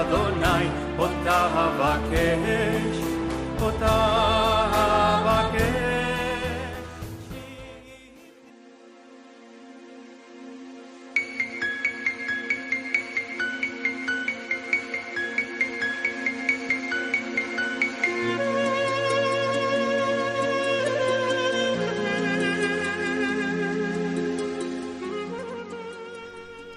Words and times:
אדוני, 0.00 0.68
אותה 0.98 1.46
אבקש, 1.54 2.96
אותה 3.62 4.69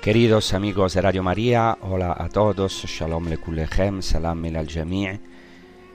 Queridos 0.05 0.53
amigos 0.53 0.93
de 0.93 1.01
Radio 1.01 1.23
María, 1.23 1.79
hola 1.81 2.15
a 2.19 2.29
todos, 2.29 2.85
Shalom 2.85 3.27
Lekulechem, 3.27 4.03
Salam 4.03 4.45
el 4.45 4.57
al 4.57 4.69
Jami'. 4.69 5.19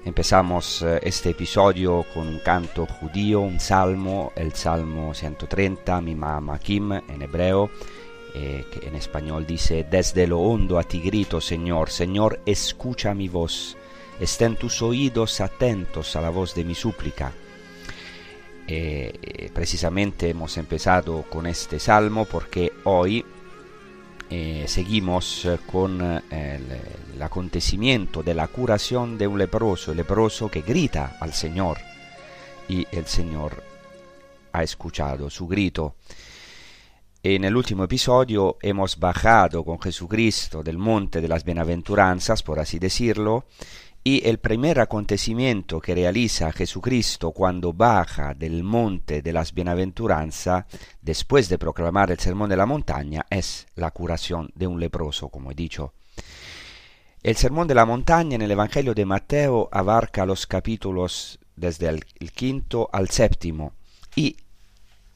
Empezamos 0.04 0.82
eh, 0.82 1.00
este 1.04 1.30
episodio 1.30 2.04
con 2.12 2.28
un 2.28 2.40
canto 2.40 2.88
judío, 2.88 3.42
un 3.42 3.60
salmo, 3.60 4.34
el 4.36 4.54
Salmo 4.56 5.14
130, 5.14 6.02
Mima 6.02 6.42
Makim 6.42 6.92
en 6.92 7.22
hebreo, 7.22 7.70
eh, 8.34 8.66
que 8.74 8.88
en 8.88 8.96
español 8.96 9.46
dice, 9.46 9.86
Desde 9.88 10.26
lo 10.26 10.40
hondo 10.40 10.80
a 10.80 10.84
ti 10.84 11.02
grito, 11.02 11.40
Señor, 11.40 11.92
Señor, 11.92 12.40
escucha 12.48 13.14
mi 13.14 13.30
voz, 13.30 13.78
estén 14.20 14.56
tus 14.56 14.82
oídos 14.82 15.40
atentos 15.40 16.16
a 16.16 16.22
la 16.22 16.32
voz 16.32 16.56
de 16.56 16.64
mi 16.64 16.74
súplica. 16.74 17.32
Eh, 18.68 19.52
precisamente 19.54 20.32
hemos 20.32 20.58
empezado 20.58 21.26
con 21.30 21.46
este 21.46 21.80
salmo 21.80 22.26
porque 22.26 22.72
hoy 22.86 23.24
eh, 24.30 24.66
seguimos 24.68 25.46
eh, 25.46 25.58
con 25.72 26.02
eh, 26.02 26.22
el, 26.30 27.16
el 27.16 27.22
acontecimiento 27.22 28.22
de 28.22 28.36
la 28.36 28.48
curación 28.48 29.18
de 29.18 29.26
un 29.26 29.40
leproso, 29.40 29.94
leproso 29.94 30.50
que 30.50 30.62
grita 30.62 31.18
al 31.20 31.34
Señor 31.34 31.80
y 32.68 32.88
el 32.92 33.08
Señor 33.08 33.64
ha 34.52 34.64
escuchado 34.64 35.30
su 35.30 35.48
grito. 35.48 35.96
En 37.22 37.44
el 37.44 37.56
último 37.56 37.84
episodio 37.84 38.58
hemos 38.62 38.98
bajado 38.98 39.66
con 39.66 39.82
Jesucristo 39.82 40.64
del 40.64 40.78
monte 40.78 41.20
de 41.20 41.28
las 41.28 41.44
bienaventuranzas, 41.44 42.44
por 42.44 42.60
así 42.60 42.80
decirlo, 42.80 43.46
y 44.04 44.28
el 44.28 44.40
primer 44.40 44.80
acontecimiento 44.80 45.82
que 45.82 45.94
realiza 45.94 46.52
Jesucristo 46.52 47.32
cuando 47.32 47.74
baja 47.74 48.34
del 48.34 48.64
monte 48.64 49.22
de 49.22 49.34
las 49.34 49.54
bienaventuranzas, 49.54 50.66
después 51.02 51.50
de 51.50 51.58
proclamar 51.58 52.12
el 52.12 52.20
sermón 52.20 52.50
de 52.50 52.58
la 52.58 52.66
montaña, 52.66 53.26
es 53.30 53.68
la 53.76 53.92
curación 53.92 54.50
de 54.56 54.68
un 54.68 54.80
leproso, 54.80 55.30
como 55.30 55.52
he 55.52 55.56
dicho. 55.56 55.94
El 57.22 57.36
sermón 57.36 57.68
de 57.68 57.76
la 57.76 57.86
montaña 57.86 58.36
en 58.36 58.42
el 58.42 58.52
Evangelio 58.52 58.94
de 58.94 59.06
Mateo 59.06 59.68
abarca 59.74 60.26
los 60.26 60.48
capítulos 60.48 61.38
desde 61.58 61.90
el, 61.90 62.06
quinto 62.34 62.90
al 62.94 63.10
séptimo 63.10 63.74
y 64.16 64.38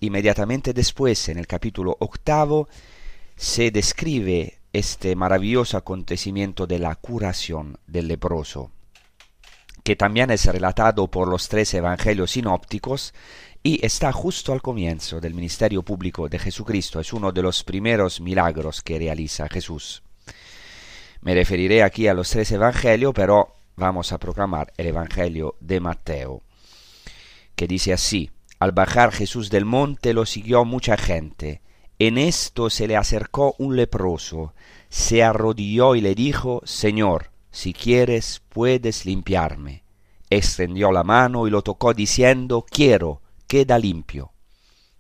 inmediatamente 0.01 0.73
después, 0.73 1.29
en 1.29 1.37
el 1.37 1.47
capítulo 1.47 1.95
octavo, 2.01 2.67
se 3.37 3.71
describe 3.71 4.59
este 4.73 5.15
maravilloso 5.15 5.77
acontecimiento 5.77 6.65
de 6.65 6.79
la 6.79 6.95
curación 6.95 7.77
del 7.85 8.07
leproso, 8.07 8.71
que 9.83 9.95
también 9.95 10.31
es 10.31 10.45
relatado 10.45 11.09
por 11.09 11.27
los 11.27 11.47
tres 11.47 11.73
evangelios 11.75 12.31
sinópticos 12.31 13.13
y 13.61 13.85
está 13.85 14.11
justo 14.11 14.51
al 14.51 14.61
comienzo 14.61 15.21
del 15.21 15.35
ministerio 15.35 15.83
público 15.83 16.27
de 16.27 16.39
Jesucristo. 16.39 16.99
Es 16.99 17.13
uno 17.13 17.31
de 17.31 17.43
los 17.43 17.63
primeros 17.63 18.19
milagros 18.19 18.81
que 18.81 18.97
realiza 18.97 19.47
Jesús. 19.47 20.03
Me 21.21 21.33
referiré 21.33 21.83
aquí 21.83 22.07
a 22.07 22.13
los 22.13 22.29
tres 22.29 22.51
evangelios, 22.51 23.13
pero 23.13 23.55
vamos 23.75 24.11
a 24.11 24.17
proclamar 24.17 24.73
el 24.75 24.87
evangelio 24.87 25.55
de 25.59 25.79
Mateo, 25.79 26.41
que 27.55 27.67
dice 27.67 27.93
así, 27.93 28.31
al 28.59 28.71
bajar 28.71 29.11
Jesús 29.11 29.49
del 29.49 29.65
monte 29.65 30.13
lo 30.13 30.25
siguió 30.25 30.65
mucha 30.65 30.97
gente, 30.97 31.61
en 32.07 32.17
esto 32.17 32.69
se 32.69 32.87
le 32.87 32.97
acercó 32.97 33.55
un 33.59 33.75
leproso, 33.75 34.53
se 34.89 35.23
arrodilló 35.23 35.95
y 35.95 36.01
le 36.01 36.15
dijo, 36.15 36.61
Señor, 36.65 37.31
si 37.51 37.73
quieres 37.73 38.41
puedes 38.49 39.05
limpiarme. 39.05 39.83
Extendió 40.29 40.91
la 40.91 41.03
mano 41.03 41.45
y 41.45 41.51
lo 41.51 41.61
tocó 41.61 41.93
diciendo, 41.93 42.65
quiero, 42.67 43.21
queda 43.47 43.77
limpio. 43.77 44.31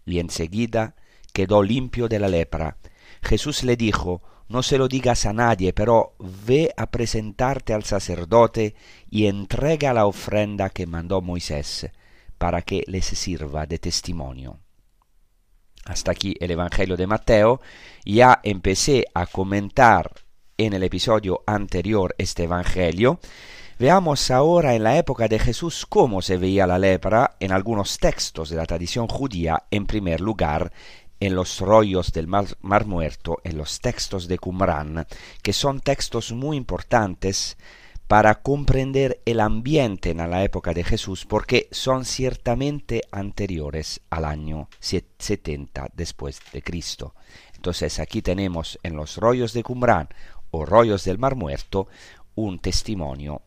Y 0.05 0.19
enseguida 0.19 0.95
quedó 1.33 1.63
limpio 1.63 2.07
de 2.07 2.19
la 2.19 2.27
lepra. 2.27 2.77
Jesús 3.23 3.63
le 3.63 3.75
dijo, 3.75 4.21
no 4.47 4.61
se 4.61 4.77
lo 4.77 4.87
digas 4.87 5.25
a 5.25 5.33
nadie, 5.33 5.73
pero 5.73 6.13
ve 6.19 6.71
a 6.77 6.91
presentarte 6.91 7.73
al 7.73 7.83
sacerdote 7.83 8.75
y 9.09 9.25
entrega 9.25 9.93
la 9.93 10.05
ofrenda 10.05 10.69
que 10.69 10.85
mandó 10.85 11.21
Moisés, 11.21 11.89
para 12.37 12.61
que 12.61 12.83
les 12.85 13.05
sirva 13.05 13.65
de 13.65 13.79
testimonio. 13.79 14.59
Hasta 15.85 16.11
aquí 16.11 16.35
el 16.39 16.51
Evangelio 16.51 16.95
de 16.97 17.07
Mateo. 17.07 17.61
Ya 18.05 18.39
empecé 18.43 19.05
a 19.13 19.25
comentar 19.25 20.11
en 20.57 20.73
el 20.73 20.83
episodio 20.83 21.43
anterior 21.45 22.15
este 22.17 22.43
Evangelio. 22.43 23.19
Veamos 23.79 24.31
ahora 24.31 24.75
en 24.75 24.83
la 24.83 24.97
época 24.97 25.27
de 25.27 25.39
Jesús 25.39 25.85
cómo 25.87 26.21
se 26.21 26.37
veía 26.37 26.67
la 26.67 26.79
lepra 26.79 27.35
en 27.39 27.51
algunos 27.51 27.97
textos 27.97 28.49
de 28.49 28.55
la 28.55 28.65
tradición 28.65 29.07
judía, 29.07 29.63
en 29.71 29.85
primer 29.85 30.21
lugar 30.21 30.71
en 31.19 31.35
los 31.35 31.59
rollos 31.59 32.11
del 32.11 32.27
mar, 32.27 32.45
mar 32.61 32.85
Muerto, 32.85 33.39
en 33.43 33.57
los 33.57 33.79
textos 33.79 34.27
de 34.27 34.37
Qumran, 34.37 35.07
que 35.41 35.53
son 35.53 35.79
textos 35.79 36.33
muy 36.33 36.57
importantes 36.57 37.57
para 38.13 38.43
comprender 38.43 39.23
el 39.25 39.39
ambiente 39.39 40.11
en 40.11 40.17
la 40.17 40.43
época 40.43 40.71
de 40.75 40.83
Jesús, 40.83 41.25
porque 41.25 41.67
son 41.71 42.05
ciertamente 42.05 43.01
anteriores 43.11 44.01
al 44.11 44.25
año 44.25 44.69
70 44.79 45.89
después 45.95 46.39
de 46.51 46.61
Cristo. 46.61 47.15
Entonces 47.55 47.97
aquí 47.97 48.21
tenemos 48.21 48.77
en 48.83 48.95
los 48.95 49.17
rollos 49.17 49.51
de 49.53 49.63
Qumran 49.63 50.09
o 50.51 50.63
rollos 50.63 51.05
del 51.05 51.17
Mar 51.17 51.35
Muerto 51.35 51.87
un 52.35 52.59
testimonio 52.59 53.41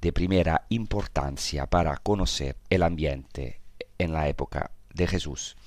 de 0.00 0.14
primera 0.14 0.64
importancia 0.70 1.66
para 1.66 1.94
conocer 1.98 2.56
el 2.70 2.84
ambiente 2.84 3.60
en 3.98 4.14
la 4.14 4.28
época 4.28 4.70
de 4.94 5.06
Jesús. 5.08 5.58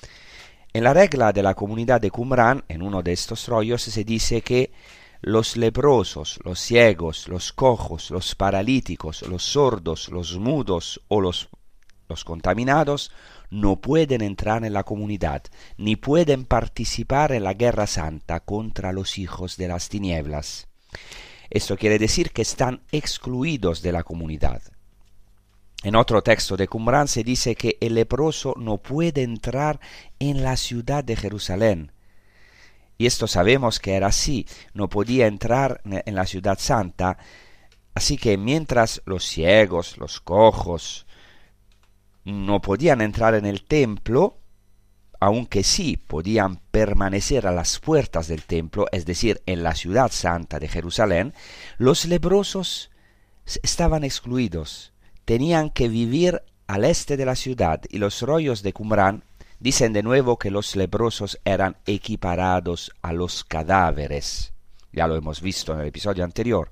En 0.73 0.85
la 0.85 0.95
regla 0.95 1.33
de 1.33 1.43
la 1.43 1.53
comunidad 1.53 2.01
de 2.01 2.09
Qumran, 2.09 2.63
en 2.67 2.81
uno 2.81 3.03
de 3.03 3.13
estos 3.13 3.47
rollos, 3.47 3.83
se 3.83 4.03
dice 4.03 4.41
que 4.41 4.71
los 5.21 5.57
leprosos, 5.57 6.39
los 6.43 6.59
ciegos, 6.59 7.27
los 7.27 7.51
cojos, 7.51 8.11
los 8.11 8.35
paralíticos, 8.35 9.21
los 9.23 9.43
sordos, 9.43 10.09
los 10.09 10.37
mudos 10.37 11.01
o 11.07 11.21
los, 11.21 11.49
los 12.07 12.23
contaminados 12.23 13.11
no 13.49 13.77
pueden 13.77 14.21
entrar 14.21 14.63
en 14.63 14.73
la 14.73 14.83
comunidad, 14.83 15.43
ni 15.77 15.95
pueden 15.95 16.45
participar 16.45 17.31
en 17.31 17.43
la 17.43 17.53
guerra 17.53 17.87
santa 17.87 18.39
contra 18.39 18.93
los 18.93 19.17
hijos 19.17 19.57
de 19.57 19.67
las 19.67 19.89
tinieblas. 19.89 20.67
Esto 21.49 21.77
quiere 21.77 21.97
decir 21.97 22.31
que 22.31 22.43
están 22.43 22.81
excluidos 22.91 23.81
de 23.81 23.91
la 23.91 24.03
comunidad. 24.03 24.61
En 25.83 25.95
otro 25.95 26.21
texto 26.21 26.57
de 26.57 26.67
Qumran 26.67 27.07
se 27.07 27.23
dice 27.23 27.55
que 27.55 27.77
el 27.81 27.95
leproso 27.95 28.53
no 28.57 28.77
puede 28.77 29.23
entrar 29.23 29.79
en 30.19 30.43
la 30.43 30.57
ciudad 30.57 31.03
de 31.03 31.15
Jerusalén, 31.15 31.91
y 32.99 33.05
esto 33.05 33.27
sabemos 33.27 33.79
que 33.79 33.95
era 33.95 34.07
así, 34.07 34.45
no 34.73 34.89
podía 34.89 35.25
entrar 35.25 35.79
en 35.85 36.15
la 36.15 36.25
ciudad 36.25 36.59
santa, 36.59 37.17
así 37.95 38.17
que 38.17 38.37
mientras 38.37 39.01
los 39.05 39.23
ciegos, 39.23 39.97
los 39.97 40.19
cojos, 40.19 41.07
no 42.25 42.59
podían 42.59 42.99
entrar 42.99 43.35
en 43.35 43.45
el 43.45 43.63
templo, 43.63 44.41
aunque 45.21 45.63
sí 45.63 45.95
podían 45.95 46.57
permanecer 46.71 47.47
a 47.47 47.53
las 47.53 47.79
puertas 47.79 48.27
del 48.27 48.43
templo, 48.43 48.85
es 48.91 49.05
decir, 49.05 49.41
en 49.45 49.63
la 49.63 49.75
ciudad 49.75 50.11
santa 50.11 50.59
de 50.59 50.67
Jerusalén, 50.67 51.33
los 51.77 52.03
leprosos 52.03 52.91
estaban 53.63 54.03
excluidos, 54.03 54.91
tenían 55.23 55.69
que 55.69 55.87
vivir 55.87 56.43
al 56.67 56.83
este 56.83 57.15
de 57.15 57.25
la 57.25 57.37
ciudad 57.37 57.79
y 57.89 57.99
los 57.99 58.21
rollos 58.21 58.61
de 58.61 58.73
Qumran 58.73 59.23
dicen 59.59 59.93
de 59.93 60.03
nuevo 60.03 60.37
que 60.39 60.51
los 60.51 60.75
leprosos 60.75 61.39
eran 61.43 61.77
equiparados 61.85 62.91
a 63.01 63.13
los 63.13 63.43
cadáveres. 63.43 64.53
Ya 64.91 65.07
lo 65.07 65.15
hemos 65.15 65.41
visto 65.41 65.73
en 65.73 65.81
el 65.81 65.87
episodio 65.87 66.23
anterior. 66.23 66.71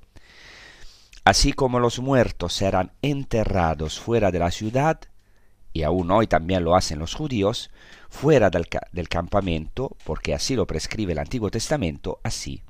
Así 1.24 1.52
como 1.52 1.78
los 1.78 1.98
muertos 2.00 2.62
eran 2.62 2.92
enterrados 3.02 4.00
fuera 4.00 4.30
de 4.30 4.38
la 4.38 4.50
ciudad, 4.50 5.00
y 5.74 5.82
aún 5.82 6.10
hoy 6.10 6.26
también 6.26 6.64
lo 6.64 6.74
hacen 6.74 6.98
los 6.98 7.14
judíos, 7.14 7.70
fuera 8.08 8.48
del, 8.48 9.08
campamento, 9.08 9.94
porque 10.04 10.34
así 10.34 10.56
lo 10.56 10.66
prescribe 10.66 11.12
el 11.12 11.18
Antiguo 11.18 11.50
Testamento, 11.50 12.20
así 12.22 12.62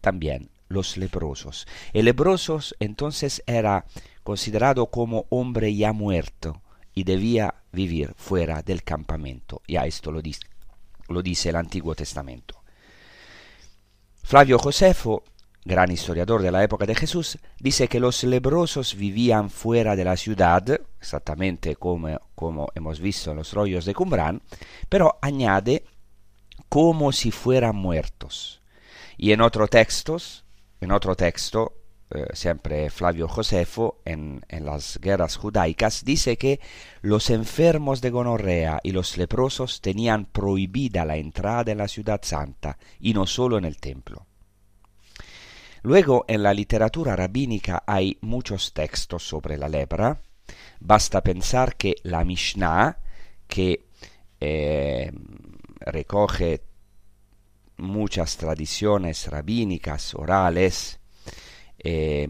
también 0.00 0.50
los 0.68 0.96
leprosos. 0.96 1.68
El 1.92 2.06
leprosos 2.06 2.74
entonces 2.80 3.42
era 3.46 3.86
considerado 4.24 4.90
como 4.90 5.26
hombre 5.30 5.74
ya 5.74 5.92
muerto 5.92 6.60
y 6.94 7.04
debía 7.04 7.54
vivir 7.72 8.14
fuera 8.16 8.62
del 8.62 8.82
campamento. 8.82 9.62
Ya 9.66 9.86
esto 9.86 10.10
lo 10.12 10.20
dice, 10.22 10.42
lo 11.08 11.22
dice 11.22 11.50
el 11.50 11.56
Antiguo 11.56 11.94
Testamento. 11.94 12.62
Flavio 14.22 14.58
Josefo 14.58 15.24
gran 15.64 15.90
historiador 15.90 16.42
de 16.42 16.50
la 16.50 16.64
época 16.64 16.86
de 16.86 16.94
Jesús, 16.94 17.38
dice 17.58 17.88
que 17.88 18.00
los 18.00 18.24
leprosos 18.24 18.94
vivían 18.94 19.50
fuera 19.50 19.94
de 19.94 20.04
la 20.04 20.16
ciudad, 20.16 20.80
exactamente 21.00 21.76
como, 21.76 22.18
como 22.34 22.68
hemos 22.74 23.00
visto 23.00 23.30
en 23.30 23.38
los 23.38 23.52
rollos 23.52 23.84
de 23.84 23.94
Qumran, 23.94 24.42
pero 24.88 25.18
añade 25.20 25.84
como 26.68 27.12
si 27.12 27.30
fueran 27.30 27.76
muertos. 27.76 28.62
Y 29.16 29.32
en 29.32 29.42
otro 29.42 29.68
textos, 29.68 30.44
en 30.80 30.92
otro 30.92 31.14
texto, 31.14 31.74
eh, 32.10 32.26
siempre 32.32 32.90
Flavio 32.90 33.28
Josefo, 33.28 34.00
en, 34.04 34.44
en, 34.48 34.64
las 34.64 34.98
guerras 35.00 35.36
judaicas, 35.36 36.04
dice 36.04 36.36
que 36.36 36.60
los 37.02 37.30
enfermos 37.30 38.00
de 38.00 38.10
gonorrea 38.10 38.80
y 38.82 38.92
los 38.92 39.16
leprosos 39.16 39.80
tenían 39.80 40.26
prohibida 40.26 41.04
la 41.04 41.16
entrada 41.16 41.70
en 41.70 41.78
la 41.78 41.88
ciudad 41.88 42.20
santa 42.22 42.78
y 42.98 43.14
no 43.14 43.26
solo 43.26 43.58
en 43.58 43.64
el 43.64 43.76
templo. 43.76 44.26
Luego, 45.82 46.24
en 46.28 46.42
la 46.42 46.52
literatura 46.52 47.16
rabínica 47.16 47.82
hay 47.86 48.18
muchos 48.20 48.72
textos 48.72 49.26
sobre 49.26 49.56
la 49.56 49.68
lepra. 49.68 50.20
Basta 50.80 51.22
pensar 51.22 51.76
que 51.76 51.94
la 52.02 52.24
Mishnah, 52.24 52.98
que 53.46 53.86
eh, 54.40 55.10
recoge 55.80 56.62
muchas 57.78 58.36
tradiciones 58.36 59.26
rabínicas, 59.28 60.14
orales, 60.14 60.99
eh, 61.82 62.28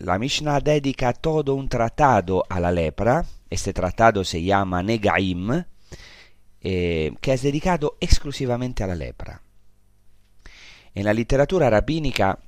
la 0.00 0.18
Mishnah 0.18 0.60
dedica 0.60 1.12
todo 1.12 1.54
un 1.54 1.68
tratado 1.68 2.44
a 2.48 2.58
la 2.58 2.72
lepra. 2.72 3.24
Este 3.48 3.72
tratado 3.72 4.24
se 4.24 4.42
llama 4.42 4.82
Negaim, 4.82 5.64
eh, 6.60 7.12
que 7.20 7.32
es 7.32 7.42
dedicado 7.42 7.96
exclusivamente 8.00 8.82
a 8.82 8.94
lepra. 8.94 9.40
En 10.94 11.04
la 11.04 11.14
literatura 11.14 11.70
rabínica 11.70 12.38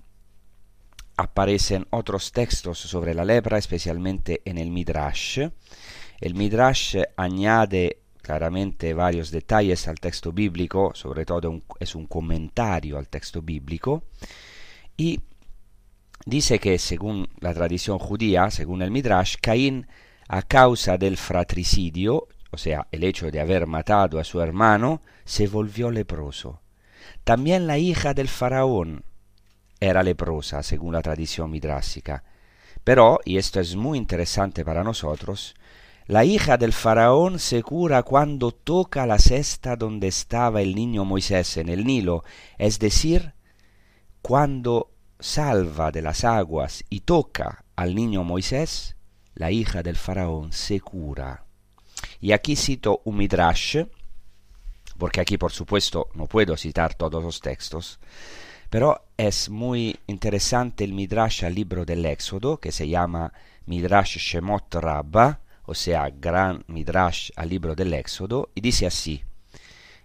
aparecen 1.17 1.87
otros 1.91 2.33
textos 2.33 2.79
sobre 2.79 3.15
la 3.15 3.25
lepra, 3.25 3.59
especialmente 3.59 4.43
en 4.45 4.59
el 4.59 4.71
Midrash. 4.71 5.41
El 6.21 6.35
Midrash 6.35 6.97
añade 7.17 8.03
claramente 8.21 8.95
varios 8.95 9.31
detalles 9.31 9.87
al 9.87 10.01
texto 10.01 10.33
bíblico, 10.33 10.91
sobre 10.95 11.25
todo 11.25 11.51
un, 11.51 12.07
comentario 12.09 12.99
al 12.99 13.09
texto 13.09 13.43
bíblico, 13.43 14.03
y 14.97 15.21
dice 16.27 16.59
que 16.59 16.79
según 16.79 17.29
la 17.41 17.55
tradición 17.55 17.99
judía, 17.99 18.51
según 18.51 18.83
el 18.83 18.91
Midrash, 18.91 19.37
Caín, 19.41 19.87
a 20.29 20.43
causa 20.43 20.99
del 20.99 21.17
fratricidio, 21.17 22.27
o 22.51 22.59
sea, 22.59 22.89
el 22.91 23.05
hecho 23.05 23.31
de 23.31 23.41
haber 23.41 23.67
matado 23.67 24.19
a 24.19 24.25
su 24.25 24.41
hermano, 24.43 25.01
se 25.25 25.47
volvió 25.47 25.91
leproso. 25.91 26.61
También 27.25 27.67
la 27.67 27.79
hija 27.79 28.13
del 28.13 28.29
faraón, 28.29 29.05
era 29.81 30.03
leprosa, 30.03 30.63
según 30.63 30.95
la 30.95 31.03
tradición 31.03 31.51
midrásica. 31.51 32.25
Pero, 32.83 33.21
y 33.25 33.37
esto 33.37 33.61
es 33.61 33.77
muy 33.77 33.99
interesante 33.99 34.65
para 34.65 34.83
nosotros, 34.83 35.55
la 36.07 36.25
hija 36.25 36.57
del 36.57 36.73
faraón 36.73 37.39
se 37.39 37.63
cura 37.63 38.03
cuando 38.03 38.53
toca 38.53 39.07
la 39.07 39.19
cesta 39.19 39.77
donde 39.77 40.09
estaba 40.09 40.63
el 40.63 40.75
niño 40.75 41.05
Moisés 41.05 41.57
en 41.57 41.69
el 41.69 41.85
Nilo, 41.85 42.25
es 42.59 42.79
decir, 42.79 43.35
cuando 44.23 44.96
salva 45.19 45.91
de 45.91 46.03
las 46.03 46.25
aguas 46.25 46.85
y 46.91 47.01
toca 47.01 47.65
al 47.75 47.95
niño 47.95 48.25
Moisés, 48.25 48.97
la 49.35 49.51
hija 49.51 49.83
del 49.83 49.97
faraón 49.97 50.53
se 50.53 50.81
cura. 50.81 51.45
Y 52.21 52.33
aquí 52.33 52.57
cito 52.57 53.03
un 53.05 53.17
midrash, 53.17 53.85
porque 54.99 55.21
aquí 55.21 55.39
por 55.39 55.53
supuesto 55.53 56.09
no 56.15 56.27
puedo 56.27 56.57
citar 56.57 56.95
todos 56.95 57.23
los 57.23 57.41
textos, 57.41 57.99
pero 58.71 59.07
es 59.17 59.49
muy 59.49 59.99
interesante 60.07 60.85
el 60.85 60.93
Midrash 60.93 61.45
al 61.45 61.55
libro 61.55 61.85
del 61.85 62.05
Éxodo, 62.05 62.59
que 62.59 62.73
se 62.73 62.89
llama 62.89 63.33
Midrash 63.67 64.19
Shemot 64.19 64.75
Rabba, 64.75 65.41
o 65.67 65.75
sea, 65.75 66.11
Gran 66.11 66.65
Midrash 66.67 67.31
al 67.37 67.49
libro 67.49 67.75
del 67.75 67.95
Éxodo, 67.95 68.51
y 68.55 68.61
dice 68.61 68.87
así, 68.87 69.23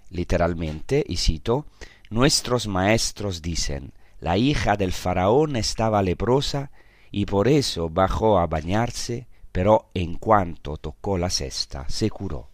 literalmente, 0.10 1.04
y 1.08 1.18
cito, 1.18 1.66
Nuestros 2.10 2.68
maestros 2.68 3.42
dicen, 3.42 3.94
la 4.22 4.38
hija 4.38 4.78
del 4.78 4.94
faraón 4.94 5.58
estaba 5.58 6.02
leprosa 6.02 6.72
y 7.12 7.26
por 7.26 7.50
eso 7.50 7.90
bajó 7.90 8.40
a 8.40 8.48
bañarse, 8.48 9.28
pero 9.52 9.90
en 9.94 10.16
cuanto 10.16 10.78
tocó 10.78 11.18
la 11.18 11.30
cesta, 11.30 11.86
se 11.90 12.10
curó. 12.10 12.50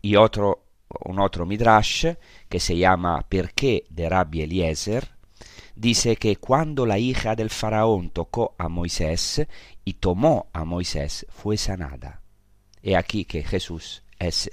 Y 0.00 0.16
otro 0.16 0.66
un 1.04 1.18
otro 1.18 1.46
midrash 1.46 2.06
que 2.48 2.60
se 2.60 2.76
llama 2.76 3.24
Perché 3.28 3.84
de 3.90 4.08
Rabbi 4.08 4.42
Eliezer, 4.42 5.10
dice 5.74 6.16
que 6.16 6.36
cuando 6.36 6.86
la 6.86 6.98
hija 6.98 7.34
del 7.34 7.50
faraón 7.50 8.10
tocó 8.10 8.54
a 8.58 8.68
Moisés 8.68 9.46
y 9.84 9.94
tomó 9.94 10.48
a 10.52 10.64
Moisés, 10.64 11.26
fue 11.28 11.56
sanada. 11.56 12.22
He 12.82 12.96
aquí 12.96 13.24
que 13.24 13.42
Jesús 13.42 14.04
es 14.18 14.50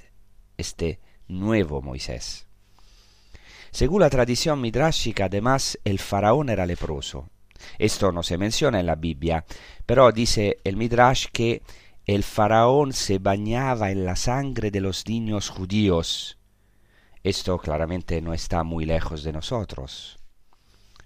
este 0.58 1.00
nuevo 1.28 1.82
Moisés. 1.82 2.48
Según 3.74 4.02
la 4.02 4.10
tradición 4.12 4.62
midrashica, 4.62 5.26
además, 5.26 5.80
el 5.84 5.98
faraón 5.98 6.50
era 6.50 6.68
leproso. 6.68 7.28
Esto 7.80 8.12
no 8.12 8.22
se 8.22 8.38
menciona 8.38 8.80
en 8.80 8.86
la 8.86 8.94
Biblia, 8.94 9.46
pero 9.88 10.12
dice 10.12 10.60
el 10.64 10.78
midrash 10.78 11.26
que 11.34 11.64
el 12.06 12.24
faraón 12.24 12.94
se 12.94 13.18
bañaba 13.18 13.90
en 13.90 14.06
la 14.06 14.16
sangre 14.16 14.70
de 14.70 14.80
los 14.80 15.08
niños 15.08 15.50
judíos. 15.50 16.38
Esto 17.24 17.58
claramente 17.58 18.22
no 18.22 18.36
está 18.36 18.64
muy 18.64 18.86
lejos 18.86 19.24
de 19.24 19.34
nosotros. 19.34 20.20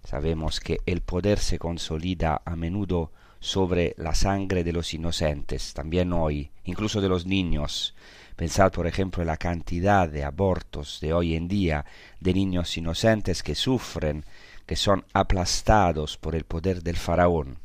Sabemos 0.03 0.59
que 0.59 0.79
el 0.85 0.99
poder 0.99 1.39
se 1.39 1.59
consolida 1.59 2.41
a 2.43 2.57
menudo 2.57 3.13
sobre 3.39 3.95
la 3.97 4.13
sangre 4.13 4.65
de 4.65 4.73
los 4.73 4.93
inocentes, 4.93 5.73
también 5.73 6.11
hoy, 6.11 6.51
incluso 6.65 6.99
de 6.99 7.07
los 7.07 7.25
niños. 7.25 7.95
Pensad, 8.37 8.71
por 8.71 8.85
ejemplo, 8.85 9.23
en 9.23 9.27
la 9.27 9.37
cantidad 9.37 10.07
de 10.07 10.23
abortos 10.23 10.99
de 11.01 11.11
hoy 11.11 11.35
en 11.35 11.47
día, 11.47 11.85
de 12.19 12.35
niños 12.35 12.77
inocentes 12.77 13.41
que 13.41 13.55
sufren, 13.55 14.25
que 14.67 14.75
son 14.75 15.03
aplastados 15.11 16.17
por 16.17 16.35
el 16.35 16.43
poder 16.43 16.83
del 16.83 16.97
faraón. 16.97 17.57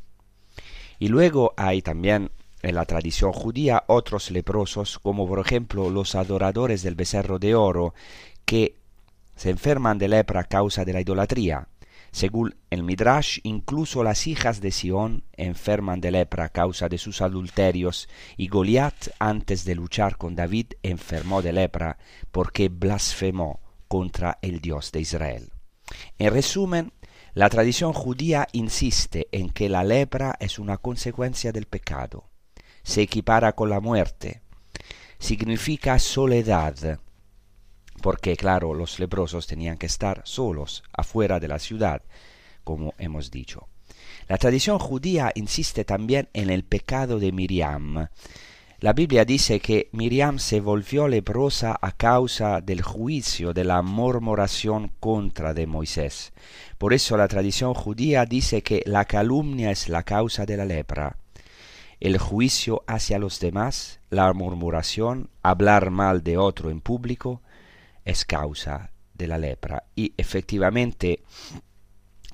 Y 0.97 1.09
luego 1.09 1.53
hay 1.57 1.83
también 1.83 2.31
en 2.63 2.73
la 2.73 2.85
tradición 2.85 3.33
judía 3.33 3.83
otros 3.85 4.31
leprosos, 4.31 4.97
como 4.97 5.27
por 5.27 5.39
ejemplo 5.39 5.91
los 5.91 6.15
adoradores 6.15 6.81
del 6.81 6.95
becerro 6.95 7.37
de 7.37 7.53
oro, 7.53 7.93
que 8.43 8.75
se 9.35 9.51
enferman 9.51 9.99
de 9.99 10.07
lepra 10.07 10.39
a 10.39 10.45
causa 10.45 10.83
de 10.85 10.93
la 10.93 11.01
idolatría. 11.01 11.67
Según 12.13 12.55
el 12.69 12.83
Midrash, 12.83 13.39
incluso 13.43 14.01
las 14.01 14.25
hijas 14.27 14.61
de 14.61 14.71
Sión 14.71 15.25
enferman 15.33 15.99
de 15.99 16.11
lepra 16.11 16.45
a 16.45 16.49
causa 16.49 16.87
de 16.87 16.97
sus 16.97 17.21
adulterios, 17.21 18.07
y 18.37 18.47
Goliat, 18.47 19.09
antes 19.19 19.65
de 19.65 19.75
luchar 19.75 20.15
con 20.15 20.33
David, 20.33 20.67
enfermó 20.81 21.41
de 21.41 21.51
lepra 21.51 21.97
porque 22.31 22.69
blasfemó 22.69 23.59
contra 23.89 24.39
el 24.41 24.61
Dios 24.61 24.93
de 24.93 25.01
Israel. 25.01 25.51
En 26.17 26.31
resumen, 26.31 26.93
la 27.33 27.49
tradición 27.49 27.91
judía 27.91 28.47
insiste 28.53 29.27
en 29.33 29.49
que 29.49 29.67
la 29.67 29.83
lepra 29.83 30.37
es 30.39 30.57
una 30.57 30.77
consecuencia 30.77 31.51
del 31.51 31.65
pecado 31.65 32.29
se 32.83 33.01
equipara 33.01 33.53
con 33.53 33.69
la 33.69 33.79
muerte. 33.79 34.41
Significa 35.17 35.97
soledad, 35.99 36.99
porque 38.03 38.35
claro, 38.35 38.73
los 38.73 38.99
leprosos 38.99 39.47
tenían 39.47 39.77
que 39.77 39.85
estar 39.85 40.23
solos 40.25 40.83
afuera 40.91 41.39
de 41.39 41.47
la 41.47 41.57
ciudad, 41.57 42.01
como 42.65 42.93
hemos 42.97 43.31
dicho. 43.31 43.69
La 44.27 44.37
tradición 44.37 44.77
judía 44.77 45.31
insiste 45.35 45.85
también 45.85 46.27
en 46.33 46.49
el 46.49 46.65
pecado 46.65 47.17
de 47.17 47.31
Miriam. 47.31 48.09
La 48.81 48.91
Biblia 48.91 49.23
dice 49.23 49.61
que 49.61 49.87
Miriam 49.93 50.37
se 50.37 50.59
volvió 50.59 51.07
leprosa 51.07 51.79
a 51.81 51.93
causa 51.93 52.59
del 52.59 52.81
juicio 52.81 53.53
de 53.53 53.63
la 53.63 53.81
murmuración 53.81 54.91
contra 54.99 55.53
de 55.53 55.65
Moisés. 55.65 56.33
Por 56.77 56.91
eso 56.91 57.15
la 57.15 57.29
tradición 57.29 57.73
judía 57.73 58.25
dice 58.25 58.63
que 58.63 58.83
la 58.85 59.05
calumnia 59.05 59.71
es 59.71 59.87
la 59.87 60.03
causa 60.03 60.45
de 60.45 60.57
la 60.57 60.65
lepra. 60.65 61.15
El 62.01 62.17
juicio 62.17 62.83
hacia 62.85 63.17
los 63.17 63.39
demás, 63.39 64.01
la 64.09 64.33
murmuración, 64.33 65.29
hablar 65.41 65.89
mal 65.89 66.21
de 66.21 66.37
otro 66.37 66.69
en 66.69 66.81
público, 66.81 67.41
es 68.05 68.25
causa 68.25 68.91
de 69.13 69.27
la 69.27 69.37
lepra. 69.37 69.83
Y 69.95 70.13
efectivamente, 70.17 71.23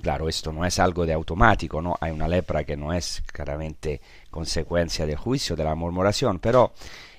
claro, 0.01 0.29
esto 0.29 0.51
no 0.51 0.65
es 0.65 0.79
algo 0.79 1.05
de 1.05 1.13
automático, 1.13 1.81
¿no? 1.81 1.95
Hay 1.99 2.11
una 2.11 2.27
lepra 2.27 2.63
que 2.63 2.77
no 2.77 2.93
es 2.93 3.21
claramente 3.31 4.01
consecuencia 4.29 5.05
del 5.05 5.17
juicio, 5.17 5.55
de 5.55 5.63
la 5.63 5.75
murmuración, 5.75 6.39
pero 6.39 6.73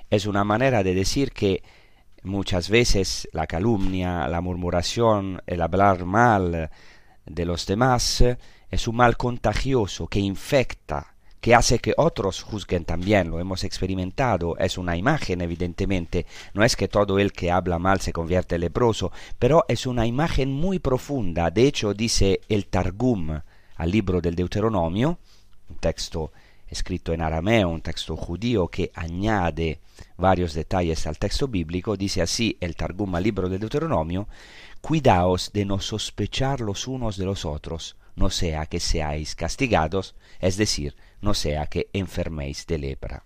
es 0.08 0.26
una 0.26 0.44
manera 0.44 0.82
de 0.82 0.94
decir 0.94 1.32
que 1.32 1.62
muchas 2.22 2.68
veces 2.68 3.28
la 3.32 3.46
calumnia, 3.46 4.28
la 4.28 4.40
murmuración, 4.40 5.42
el 5.46 5.62
hablar 5.62 6.04
mal 6.04 6.70
de 7.26 7.44
los 7.44 7.66
demás 7.66 8.24
es 8.70 8.88
un 8.88 8.96
mal 8.96 9.16
contagioso 9.16 10.06
que 10.06 10.20
infecta 10.20 11.09
que 11.40 11.54
hace 11.54 11.78
que 11.78 11.94
otros 11.96 12.42
juzguen 12.42 12.84
también, 12.84 13.30
lo 13.30 13.40
hemos 13.40 13.64
experimentado, 13.64 14.56
es 14.58 14.76
una 14.76 14.96
imagen 14.96 15.40
evidentemente, 15.40 16.26
no 16.54 16.64
es 16.64 16.76
que 16.76 16.88
todo 16.88 17.18
el 17.18 17.32
que 17.32 17.50
habla 17.50 17.78
mal 17.78 18.00
se 18.00 18.12
convierte 18.12 18.56
en 18.56 18.62
leproso, 18.62 19.10
pero 19.38 19.64
es 19.68 19.86
una 19.86 20.06
imagen 20.06 20.52
muy 20.52 20.78
profunda, 20.78 21.50
de 21.50 21.66
hecho 21.66 21.94
dice 21.94 22.40
el 22.48 22.66
Targum 22.66 23.40
al 23.76 23.90
libro 23.90 24.20
del 24.20 24.34
Deuteronomio, 24.34 25.18
un 25.68 25.76
texto 25.76 26.32
escrito 26.68 27.12
en 27.12 27.22
arameo, 27.22 27.68
un 27.68 27.80
texto 27.80 28.16
judío 28.16 28.68
que 28.68 28.92
añade 28.94 29.80
varios 30.16 30.54
detalles 30.54 31.06
al 31.06 31.18
texto 31.18 31.48
bíblico, 31.48 31.96
dice 31.96 32.22
así 32.22 32.56
el 32.60 32.76
Targum 32.76 33.14
al 33.14 33.24
libro 33.24 33.48
del 33.48 33.60
Deuteronomio, 33.60 34.28
cuidaos 34.80 35.52
de 35.52 35.64
no 35.64 35.80
sospechar 35.80 36.60
los 36.60 36.86
unos 36.86 37.16
de 37.16 37.24
los 37.24 37.44
otros, 37.44 37.96
no 38.14 38.30
sea 38.30 38.66
que 38.66 38.80
seáis 38.80 39.34
castigados, 39.34 40.14
es 40.40 40.56
decir, 40.56 40.94
no 41.20 41.34
sea 41.34 41.66
que 41.66 41.90
enferméis 41.92 42.66
de 42.66 42.78
lepra. 42.78 43.24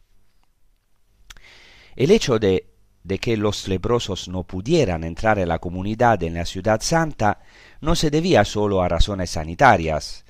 El 1.96 2.10
hecho 2.10 2.38
de, 2.38 2.74
de 3.04 3.18
que 3.18 3.36
los 3.36 3.68
leprosos 3.68 4.28
no 4.28 4.44
pudieran 4.44 5.04
entrar 5.04 5.38
en 5.38 5.48
la 5.48 5.58
comunidad 5.58 6.22
en 6.22 6.34
la 6.34 6.44
ciudad 6.44 6.80
santa 6.80 7.40
no 7.80 7.94
se 7.94 8.10
debía 8.10 8.44
solo 8.44 8.82
a 8.82 8.88
razones 8.88 9.30
sanitarias. 9.30 10.24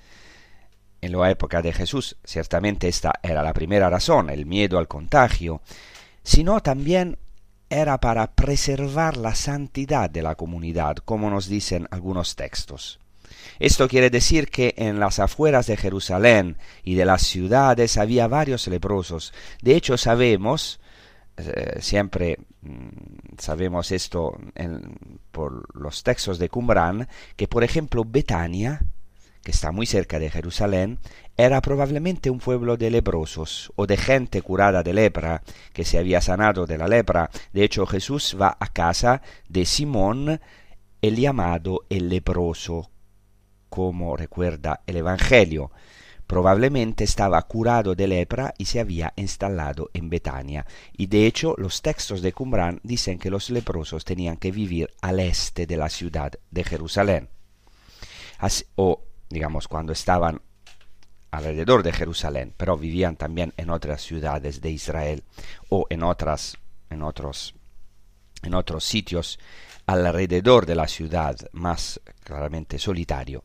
En 1.00 1.12
la 1.12 1.30
época 1.30 1.62
de 1.62 1.72
Jesús 1.72 2.16
ciertamente 2.24 2.88
esta 2.88 3.12
era 3.22 3.42
la 3.42 3.52
primera 3.52 3.88
razón, 3.88 4.30
el 4.30 4.46
miedo 4.46 4.78
al 4.78 4.88
contagio, 4.88 5.62
sino 6.22 6.60
también 6.60 7.18
era 7.70 7.98
para 7.98 8.34
preservar 8.34 9.16
la 9.16 9.34
santidad 9.34 10.10
de 10.10 10.22
la 10.22 10.34
comunidad, 10.34 10.96
como 10.96 11.30
nos 11.30 11.48
dicen 11.48 11.88
algunos 11.90 12.36
textos. 12.36 13.00
Esto 13.58 13.88
quiere 13.88 14.10
decir 14.10 14.48
que 14.48 14.74
en 14.76 15.00
las 15.00 15.18
afueras 15.18 15.66
de 15.66 15.76
Jerusalén 15.76 16.56
y 16.82 16.94
de 16.94 17.04
las 17.04 17.22
ciudades 17.22 17.96
había 17.96 18.28
varios 18.28 18.66
leprosos. 18.68 19.32
De 19.62 19.76
hecho, 19.76 19.96
sabemos, 19.96 20.80
eh, 21.36 21.78
siempre 21.80 22.38
mm, 22.62 22.88
sabemos 23.38 23.92
esto 23.92 24.38
por 25.30 25.66
los 25.76 26.02
textos 26.02 26.38
de 26.38 26.48
Qumran, 26.48 27.08
que 27.36 27.48
por 27.48 27.64
ejemplo 27.64 28.04
Betania, 28.04 28.80
que 29.42 29.50
está 29.50 29.72
muy 29.72 29.86
cerca 29.86 30.18
de 30.18 30.30
Jerusalén, 30.30 30.98
era 31.36 31.60
probablemente 31.60 32.30
un 32.30 32.38
pueblo 32.38 32.76
de 32.76 32.90
leprosos 32.90 33.72
o 33.76 33.86
de 33.86 33.96
gente 33.96 34.40
curada 34.40 34.82
de 34.82 34.94
lepra, 34.94 35.42
que 35.72 35.84
se 35.84 35.98
había 35.98 36.20
sanado 36.20 36.66
de 36.66 36.78
la 36.78 36.88
lepra. 36.88 37.30
De 37.52 37.62
hecho, 37.62 37.86
Jesús 37.86 38.36
va 38.40 38.56
a 38.58 38.68
casa 38.68 39.20
de 39.48 39.66
Simón, 39.66 40.40
el 41.02 41.16
llamado 41.16 41.84
el 41.90 42.08
leproso, 42.08 42.90
como 43.74 44.16
recuerda 44.16 44.82
el 44.86 44.98
Evangelio. 44.98 45.72
Probablemente 46.28 47.02
estaba 47.02 47.42
curado 47.42 47.96
de 47.96 48.06
lepra 48.06 48.54
y 48.56 48.66
se 48.66 48.78
había 48.78 49.12
instalado 49.16 49.90
en 49.94 50.08
Betania. 50.08 50.64
Y 50.96 51.08
de 51.08 51.26
hecho 51.26 51.56
los 51.58 51.82
textos 51.82 52.22
de 52.22 52.32
Qumran 52.32 52.78
dicen 52.84 53.18
que 53.18 53.30
los 53.30 53.50
leprosos 53.50 54.04
tenían 54.04 54.36
que 54.36 54.52
vivir 54.52 54.94
al 55.02 55.18
este 55.18 55.66
de 55.66 55.76
la 55.76 55.88
ciudad 55.88 56.30
de 56.52 56.62
Jerusalén. 56.62 57.28
o 58.76 59.02
digamos 59.28 59.66
cuando 59.66 59.92
estaban 59.92 60.40
alrededor 61.32 61.82
de 61.82 61.92
Jerusalén, 61.92 62.54
pero 62.56 62.78
vivían 62.78 63.16
también 63.16 63.54
en 63.56 63.70
otras 63.70 64.02
ciudades 64.02 64.60
de 64.60 64.70
Israel 64.70 65.24
o 65.68 65.88
en 65.90 66.04
otras 66.04 66.56
en 66.90 67.02
otros 67.02 67.56
en 68.44 68.54
otros 68.54 68.84
sitios 68.84 69.40
alrededor 69.86 70.64
de 70.64 70.76
la 70.76 70.86
ciudad, 70.86 71.36
más 71.52 72.00
claramente 72.22 72.78
solitario. 72.78 73.42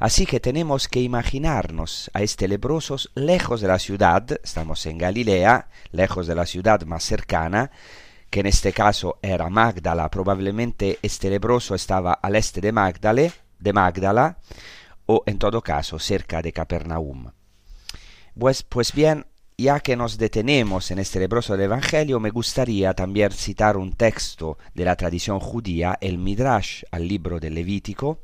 Así 0.00 0.24
que 0.24 0.40
tenemos 0.40 0.88
que 0.88 1.02
imaginarnos 1.02 2.10
a 2.14 2.22
este 2.22 2.48
leprosos 2.48 3.10
lejos 3.14 3.60
de 3.60 3.68
la 3.68 3.78
ciudad, 3.78 4.26
estamos 4.42 4.86
en 4.86 4.96
Galilea, 4.96 5.68
lejos 5.92 6.26
de 6.26 6.34
la 6.34 6.46
ciudad 6.46 6.80
más 6.86 7.04
cercana, 7.04 7.70
que 8.30 8.40
en 8.40 8.46
este 8.46 8.72
caso 8.72 9.18
era 9.20 9.50
Magdala, 9.50 10.10
probablemente 10.10 10.98
este 11.02 11.28
leproso 11.28 11.74
estaba 11.74 12.14
al 12.14 12.36
este 12.36 12.62
de 12.62 12.72
Magdale, 12.72 13.30
de 13.58 13.72
Magdala, 13.74 14.38
o 15.04 15.22
en 15.26 15.38
todo 15.38 15.60
caso 15.60 15.98
cerca 15.98 16.40
de 16.40 16.54
Capernaum. 16.54 17.32
Pues, 18.38 18.62
pues 18.62 18.94
bien, 18.94 19.26
ya 19.58 19.80
que 19.80 19.96
nos 19.96 20.16
detenemos 20.16 20.90
en 20.92 20.98
este 20.98 21.20
leproso 21.20 21.52
del 21.52 21.66
Evangelio, 21.66 22.20
me 22.20 22.30
gustaría 22.30 22.94
también 22.94 23.32
citar 23.32 23.76
un 23.76 23.92
texto 23.92 24.56
de 24.72 24.86
la 24.86 24.96
tradición 24.96 25.40
judía, 25.40 25.98
el 26.00 26.16
Midrash 26.16 26.84
al 26.90 27.06
libro 27.06 27.38
del 27.38 27.54
Levítico, 27.56 28.20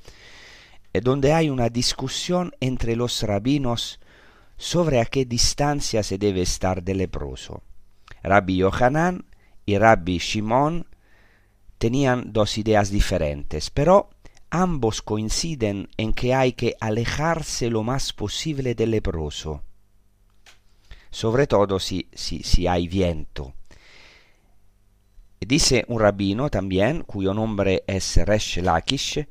donde 1.01 1.33
hay 1.33 1.51
una 1.51 1.69
discusión 1.69 2.53
entre 2.61 2.97
los 2.97 3.23
rabinos 3.23 4.01
sobre 4.57 5.01
a 5.01 5.05
qué 5.05 5.25
distancia 5.25 6.03
se 6.03 6.19
debe 6.19 6.43
estar 6.43 6.83
del 6.83 6.99
leproso. 6.99 7.63
Rabbi 8.23 8.57
Yohanan 8.57 9.25
y 9.65 9.79
Rabbi 9.79 10.19
Shimon 10.19 10.87
tenían 11.79 12.33
dos 12.33 12.59
ideas 12.59 12.91
diferentes, 12.91 13.71
pero 13.71 14.11
ambos 14.51 15.03
coinciden 15.03 15.89
en 15.97 16.13
que 16.13 16.35
hay 16.35 16.53
que 16.53 16.77
alejarse 16.81 17.69
lo 17.71 17.83
más 17.83 18.13
posible 18.13 18.75
del 18.75 18.93
leproso, 18.93 19.63
sobre 21.11 21.47
todo 21.47 21.79
si, 21.79 22.09
si, 22.15 22.43
si 22.43 22.67
hay 22.67 22.89
viento. 22.89 23.55
Dice 25.41 25.85
un 25.89 26.01
rabino 26.01 26.49
también, 26.49 27.03
cuyo 27.03 27.35
nombre 27.35 27.85
es 27.87 28.17
Resh 28.17 28.59
Lakish, 28.63 29.27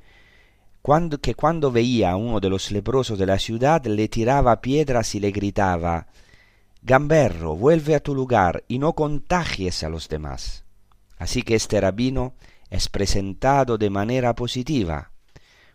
cuando, 0.85 1.19
que 1.19 1.33
cuando 1.33 1.71
veía 1.71 2.11
a 2.11 2.15
uno 2.15 2.39
de 2.39 2.47
los 2.47 2.69
leprosos 2.69 3.17
de 3.17 3.25
la 3.25 3.39
ciudad 3.39 3.83
le 3.87 4.07
tiraba 4.07 4.61
piedras 4.61 5.15
y 5.15 5.19
le 5.19 5.31
gritaba 5.31 6.05
Gamberro, 6.83 7.55
vuelve 7.55 7.95
a 7.95 7.99
tu 8.01 8.13
lugar 8.13 8.63
y 8.67 8.77
no 8.77 8.93
contagies 8.93 9.83
a 9.83 9.89
los 9.89 10.09
demás. 10.09 10.63
Así 11.17 11.41
que 11.41 11.55
este 11.55 11.81
rabino 11.81 12.35
es 12.69 12.87
presentado 12.87 13.79
de 13.79 13.89
manera 13.89 14.35
positiva, 14.35 15.11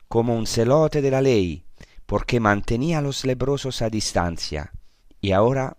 como 0.07 0.37
un 0.37 0.47
celote 0.47 1.03
de 1.03 1.11
la 1.11 1.23
ley, 1.23 1.65
porque 2.07 2.39
mantenía 2.39 2.99
a 2.99 3.03
los 3.03 3.25
leprosos 3.25 3.83
a 3.83 3.91
distancia. 3.91 4.71
Y 5.21 5.33
ahora 5.33 5.77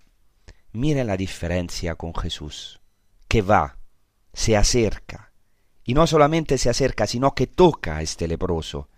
mire 0.74 1.06
la 1.06 1.16
diferencia 1.16 1.96
con 1.96 2.14
Jesús, 2.14 2.82
que 3.30 3.42
va, 3.42 3.78
se 4.34 4.58
acerca, 4.58 5.32
y 5.86 5.94
no 5.94 6.06
solamente 6.06 6.58
se 6.58 6.70
acerca, 6.70 7.08
sino 7.08 7.34
que 7.34 7.48
toca 7.48 7.96
a 7.96 8.02
este 8.02 8.28
leproso, 8.28 8.90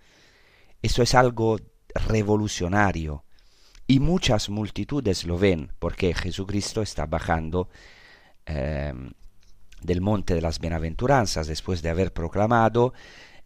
esto 0.84 1.02
es 1.02 1.16
algo 1.16 1.58
revolucionario 2.08 3.24
y 3.88 4.00
muchas 4.00 4.50
multitudes 4.50 5.24
lo 5.26 5.38
ven 5.38 5.72
porque 5.80 6.14
Jesucristo 6.14 6.82
está 6.82 7.06
bajando 7.06 7.70
em, 8.46 9.12
del 9.82 10.02
monte 10.02 10.36
de 10.36 10.42
las 10.42 10.60
bienaventuranzas 10.60 11.48
después 11.48 11.82
de 11.82 11.90
haber 11.90 12.12
proclamado 12.14 12.94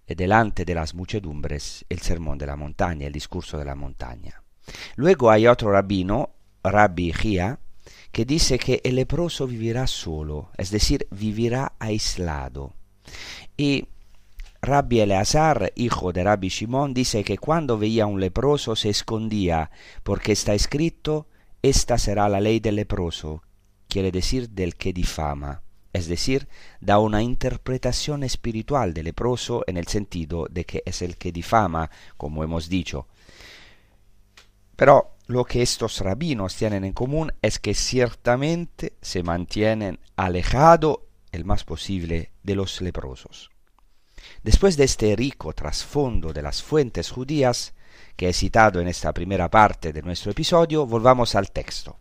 eh, 0.05 0.15
delante 0.15 0.65
de 0.65 0.75
las 0.75 0.95
muchedumbres 0.95 1.85
el 1.89 1.99
sermón 1.99 2.37
de 2.37 2.47
la 2.47 2.55
montaña, 2.55 3.07
el 3.07 3.13
discurso 3.13 3.57
de 3.57 3.65
la 3.65 3.75
montaña. 3.75 4.41
Luego 4.95 5.29
hay 5.29 5.47
otro 5.47 5.71
rabino, 5.71 6.31
Rabbi 6.63 7.13
Gia, 7.13 7.59
que 8.11 8.25
dice 8.25 8.57
que 8.57 8.81
el 8.83 8.95
leproso 8.95 9.45
vivirá 9.45 9.85
solo, 9.85 10.49
es 10.57 10.71
decir, 10.71 11.07
vivirá 11.11 11.73
aislado. 11.79 12.73
Y 13.55 13.87
Rabbi 14.61 14.99
Eleazar, 14.99 15.71
hijo 15.75 16.11
de 16.11 16.23
Rabbi 16.23 16.49
Shimon, 16.49 16.93
dice 16.93 17.23
que 17.23 17.37
cuando 17.37 17.77
veía 17.77 18.05
un 18.05 18.19
leproso 18.19 18.75
se 18.75 18.89
escondía, 18.89 19.71
porque 20.03 20.31
está 20.31 20.53
escrito, 20.53 21.27
esta 21.61 21.97
será 21.97 22.27
la 22.29 22.39
ley 22.39 22.59
del 22.59 22.75
leproso, 22.75 23.43
quiere 23.87 24.11
decir 24.11 24.49
del 24.49 24.75
que 24.75 24.93
difama, 24.93 25.61
es 25.93 26.07
decir, 26.07 26.47
da 26.79 26.99
una 26.99 27.21
interpretación 27.21 28.23
espiritual 28.23 28.93
del 28.93 29.05
leproso 29.05 29.63
en 29.67 29.77
el 29.77 29.87
sentido 29.87 30.47
de 30.49 30.65
que 30.65 30.83
es 30.85 31.01
el 31.01 31.17
que 31.17 31.31
difama, 31.31 31.89
como 32.17 32.43
hemos 32.43 32.69
dicho. 32.69 33.07
Pero 34.75 35.15
lo 35.27 35.43
que 35.45 35.61
estos 35.61 35.99
rabinos 36.01 36.55
tienen 36.55 36.83
en 36.83 36.93
común 36.93 37.33
es 37.41 37.59
que 37.59 37.73
ciertamente 37.73 38.93
se 39.01 39.23
mantienen 39.23 39.99
alejados 40.15 40.99
el 41.31 41.45
más 41.45 41.63
posible 41.63 42.31
de 42.43 42.55
los 42.55 42.81
leprosos. 42.81 43.49
Después 44.43 44.77
de 44.77 44.85
este 44.85 45.15
rico 45.15 45.53
trasfondo 45.53 46.33
de 46.33 46.41
las 46.41 46.63
fuentes 46.63 47.09
judías 47.11 47.73
que 48.15 48.29
he 48.29 48.33
citado 48.33 48.79
en 48.79 48.87
esta 48.87 49.13
primera 49.13 49.49
parte 49.49 49.93
de 49.93 50.01
nuestro 50.01 50.31
episodio, 50.31 50.85
volvamos 50.85 51.35
al 51.35 51.51
texto. 51.51 51.97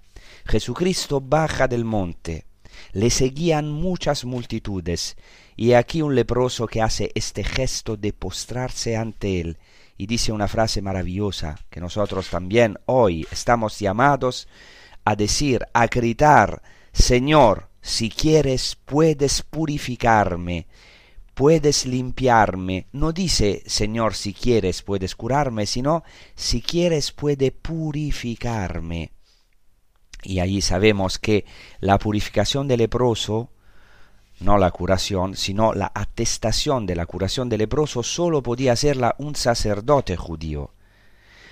Jesucristo 0.47 1.21
baja 1.21 1.69
del 1.69 1.85
monte, 1.85 2.47
le 2.93 3.11
seguían 3.11 3.71
muchas 3.71 4.25
multitudes, 4.25 5.17
y 5.57 5.73
aquí 5.73 6.03
un 6.03 6.15
leproso 6.15 6.67
que 6.67 6.83
hace 6.83 7.11
este 7.15 7.43
gesto 7.43 7.97
de 7.97 8.13
postrarse 8.13 8.97
ante 8.97 9.41
él 9.41 9.59
y 9.99 10.07
dice 10.07 10.33
una 10.33 10.49
frase 10.49 10.83
maravillosa 10.83 11.59
que 11.71 11.81
nosotros 11.81 12.29
también 12.29 12.79
hoy 12.87 13.27
estamos 13.31 13.79
llamados 13.79 14.49
a 15.05 15.17
decir, 15.17 15.67
a 15.73 15.87
gritar, 15.87 16.63
Señor, 16.93 17.69
si 17.81 18.11
quieres 18.11 18.77
puedes 18.85 19.43
purificarme, 19.43 20.67
puedes 21.37 21.85
limpiarme. 21.85 22.87
No 22.93 23.13
dice, 23.13 23.63
Señor, 23.67 24.15
si 24.15 24.33
quieres 24.33 24.81
puedes 24.81 25.15
curarme, 25.15 25.67
sino, 25.67 26.03
si 26.35 26.63
quieres 26.63 27.13
puede 27.13 27.53
purificarme. 27.53 29.13
Y 30.23 30.41
allí 30.41 30.63
sabemos 30.63 31.19
que 31.19 31.45
la 31.79 31.99
purificación 31.99 32.67
del 32.69 32.79
leproso 32.79 33.51
no 34.41 34.57
la 34.57 34.71
curación, 34.71 35.37
sino 35.37 35.75
la 35.75 35.93
atestación 35.95 36.87
de 36.87 36.97
la 36.97 37.05
curación 37.05 37.51
del 37.51 37.59
leproso 37.59 38.03
solo 38.03 38.43
podía 38.43 38.73
hacerla 38.73 39.15
un 39.19 39.37
sacerdote 39.37 40.17
judío. 40.17 40.73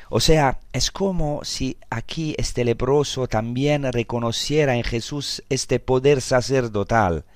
O 0.08 0.18
sea, 0.18 0.60
es 0.72 0.90
como 0.90 1.44
si 1.44 1.76
aquí 1.90 2.34
este 2.38 2.64
leproso 2.64 3.28
también 3.28 3.92
reconociera 3.92 4.76
en 4.76 4.82
Jesús 4.82 5.44
este 5.50 5.78
poder 5.78 6.22
sacerdotal. 6.22 7.26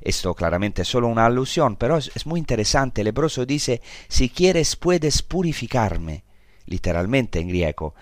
Esto 0.00 0.34
claramente 0.34 0.82
es 0.82 0.88
solo 0.88 1.08
una 1.08 1.26
alusión, 1.26 1.76
pero 1.76 1.96
es, 1.98 2.26
muy 2.26 2.38
interesante. 2.38 3.00
El 3.00 3.06
leproso 3.06 3.46
dice, 3.46 3.80
si 4.08 4.28
quieres 4.28 4.76
puedes 4.76 5.22
purificarme, 5.22 6.24
literalmente 6.66 7.40
en 7.40 7.48
griego. 7.48 7.94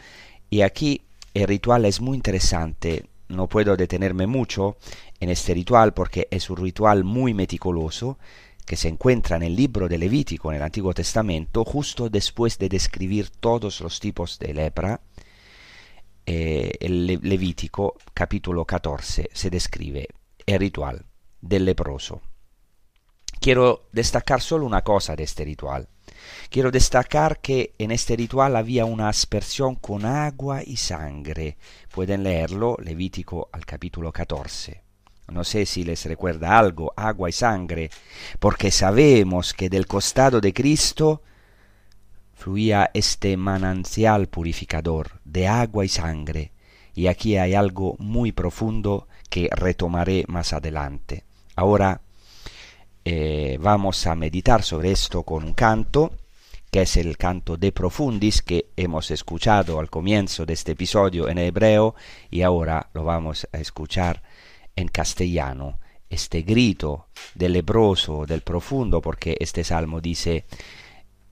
Y 0.50 0.62
aquí 0.62 1.02
el 1.32 1.48
ritual 1.48 1.84
es 1.84 2.00
muy 2.00 2.16
interesante 2.16 3.04
no 3.28 3.48
puedo 3.48 3.76
detenerme 3.76 4.26
mucho 4.26 4.76
en 5.20 5.30
este 5.30 5.54
ritual 5.54 5.94
porque 5.94 6.28
es 6.30 6.50
un 6.50 6.58
ritual 6.58 7.04
muy 7.04 7.34
meticuloso 7.34 8.18
que 8.66 8.76
se 8.76 8.88
encuentra 8.88 9.36
en 9.36 9.42
el 9.42 9.56
libro 9.56 9.88
de 9.88 9.98
Levítico 9.98 10.50
en 10.50 10.56
el 10.56 10.62
Antiguo 10.62 10.94
Testamento 10.94 11.64
justo 11.64 12.08
después 12.08 12.58
de 12.58 12.68
describir 12.68 13.30
todos 13.30 13.80
los 13.80 14.00
tipos 14.00 14.38
de 14.38 14.54
lepra. 14.54 15.00
Eh, 16.26 16.72
el 16.80 17.06
Levítico 17.06 17.96
capítulo 18.14 18.64
14 18.64 19.28
se 19.32 19.50
describe 19.50 20.08
el 20.46 20.60
ritual 20.60 21.04
del 21.44 21.64
leproso. 21.64 22.22
Quiero 23.40 23.88
destacar 23.92 24.40
solo 24.40 24.64
una 24.64 24.82
cosa 24.82 25.14
de 25.14 25.24
este 25.24 25.44
ritual. 25.44 25.88
Quiero 26.48 26.70
destacar 26.70 27.40
que 27.40 27.74
en 27.78 27.90
este 27.90 28.16
ritual 28.16 28.56
había 28.56 28.86
una 28.86 29.08
aspersión 29.08 29.74
con 29.74 30.06
agua 30.06 30.62
y 30.64 30.76
sangre. 30.76 31.58
Pueden 31.92 32.22
leerlo, 32.22 32.78
Levítico 32.82 33.50
al 33.52 33.66
capítulo 33.66 34.10
14. 34.12 34.82
No 35.28 35.44
sé 35.44 35.66
si 35.66 35.84
les 35.84 36.04
recuerda 36.06 36.58
algo, 36.58 36.92
agua 36.96 37.28
y 37.28 37.32
sangre, 37.32 37.90
porque 38.38 38.70
sabemos 38.70 39.52
que 39.52 39.68
del 39.68 39.86
costado 39.86 40.40
de 40.40 40.52
Cristo 40.52 41.22
fluía 42.34 42.90
este 42.94 43.36
manancial 43.36 44.28
purificador 44.28 45.20
de 45.24 45.48
agua 45.48 45.84
y 45.84 45.88
sangre, 45.88 46.52
y 46.94 47.06
aquí 47.06 47.36
hay 47.36 47.54
algo 47.54 47.96
muy 47.98 48.32
profundo 48.32 49.08
que 49.28 49.48
retomaré 49.50 50.24
más 50.28 50.52
adelante. 50.52 51.24
Ahora 51.56 52.00
eh, 53.04 53.58
vamos 53.60 54.06
a 54.06 54.14
meditar 54.14 54.62
sobre 54.62 54.92
esto 54.92 55.22
con 55.22 55.44
un 55.44 55.52
canto 55.54 56.12
que 56.70 56.82
es 56.82 56.96
el 56.96 57.16
canto 57.16 57.56
de 57.56 57.70
profundis 57.70 58.42
que 58.42 58.70
hemos 58.76 59.12
escuchado 59.12 59.78
al 59.78 59.90
comienzo 59.90 60.44
de 60.44 60.54
este 60.54 60.72
episodio 60.72 61.28
en 61.28 61.38
hebreo 61.38 61.94
y 62.32 62.42
ahora 62.42 62.88
lo 62.94 63.04
vamos 63.04 63.46
a 63.52 63.58
escuchar 63.58 64.22
en 64.74 64.88
castellano. 64.88 65.78
Este 66.10 66.42
grito 66.42 67.06
del 67.36 67.52
leproso, 67.52 68.26
del 68.26 68.40
profundo, 68.40 69.00
porque 69.00 69.36
este 69.38 69.62
salmo 69.62 70.00
dice 70.00 70.46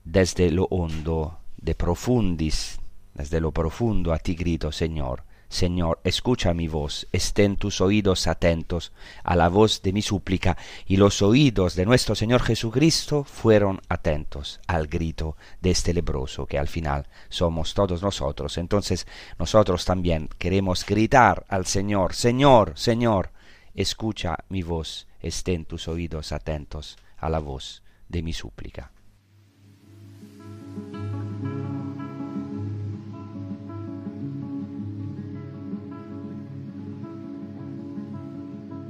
desde 0.05 0.49
lo 0.49 0.63
hondo, 0.69 1.39
de 1.57 1.75
profundis, 1.75 2.79
desde 3.13 3.41
lo 3.41 3.51
profundo 3.51 4.13
a 4.13 4.19
ti 4.19 4.35
grito, 4.35 4.71
Señor. 4.71 5.23
Señor, 5.53 5.99
escucha 6.03 6.51
mi 6.55 6.67
voz, 6.67 7.07
estén 7.11 7.57
tus 7.57 7.79
oídos 7.79 8.25
atentos 8.25 8.91
a 9.23 9.35
la 9.35 9.49
voz 9.49 9.83
de 9.83 9.93
mi 9.93 10.01
súplica, 10.01 10.57
y 10.87 10.97
los 10.97 11.21
oídos 11.21 11.75
de 11.75 11.85
nuestro 11.85 12.15
Señor 12.15 12.41
Jesucristo 12.41 13.23
fueron 13.23 13.79
atentos 13.87 14.59
al 14.65 14.87
grito 14.87 15.37
de 15.61 15.69
este 15.69 15.93
lebroso, 15.93 16.47
que 16.47 16.57
al 16.57 16.67
final 16.67 17.07
somos 17.29 17.75
todos 17.75 18.01
nosotros. 18.01 18.57
Entonces 18.57 19.05
nosotros 19.37 19.85
también 19.85 20.27
queremos 20.39 20.83
gritar 20.87 21.45
al 21.49 21.67
Señor, 21.67 22.15
Señor, 22.15 22.73
Señor, 22.75 23.29
escucha 23.75 24.35
mi 24.49 24.63
voz, 24.63 25.05
estén 25.21 25.65
tus 25.65 25.87
oídos 25.87 26.31
atentos 26.31 26.97
a 27.15 27.29
la 27.29 27.37
voz 27.37 27.83
de 28.09 28.23
mi 28.23 28.33
súplica. 28.33 28.91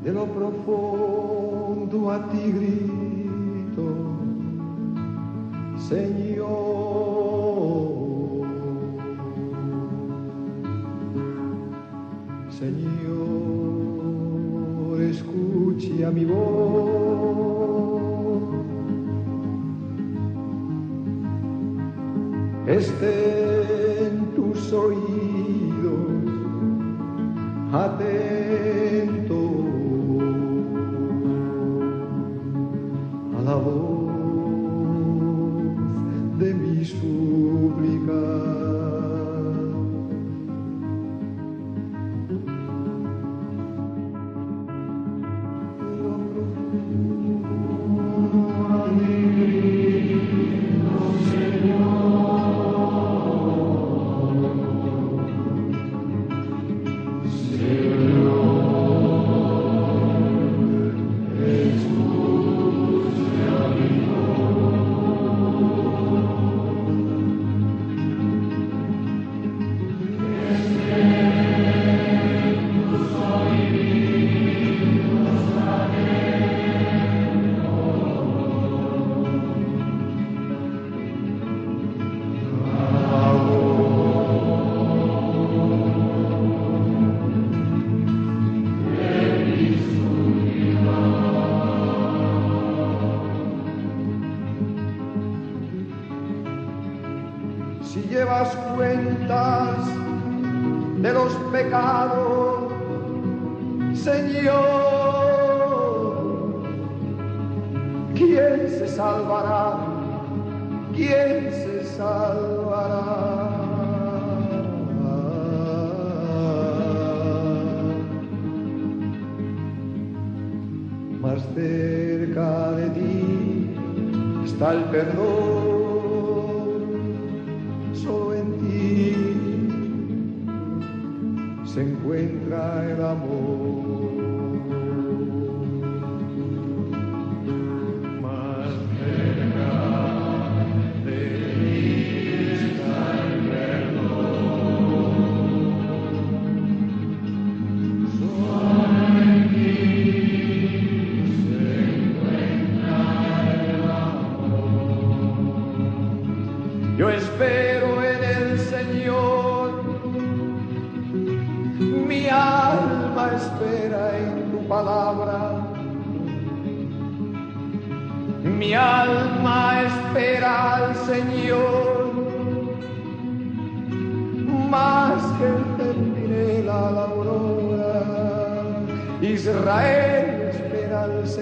De 0.03 0.11
lo 0.11 0.25
profundo 0.25 2.11
a 2.11 2.27
ti 2.29 2.51
grito, 2.51 3.83
Señor. 5.77 6.83
Señor, 12.49 13.21
escucha 15.01 16.11
mi 16.11 16.25
voz. 16.25 17.23
Esté 22.67 24.07
en 24.07 24.25
tus 24.35 24.73
oídos 24.73 25.13
atento 33.47 34.03
¿Quién 36.39 36.85
se 36.85 36.95
salvará? 36.99 37.32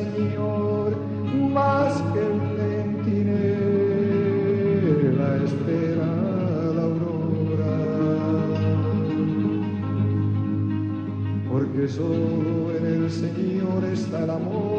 Señor, 0.02 0.98
más 1.54 2.02
que 2.12 2.20
el 2.20 2.38
centinela 2.58 3.30
espera 5.44 6.10
la 6.76 6.84
aurora. 6.90 7.76
Porque 11.50 11.82
solo 11.88 12.76
en 12.78 12.84
el 12.86 13.12
Señor 13.12 13.80
está 13.94 14.18
el 14.24 14.32
amor, 14.32 14.71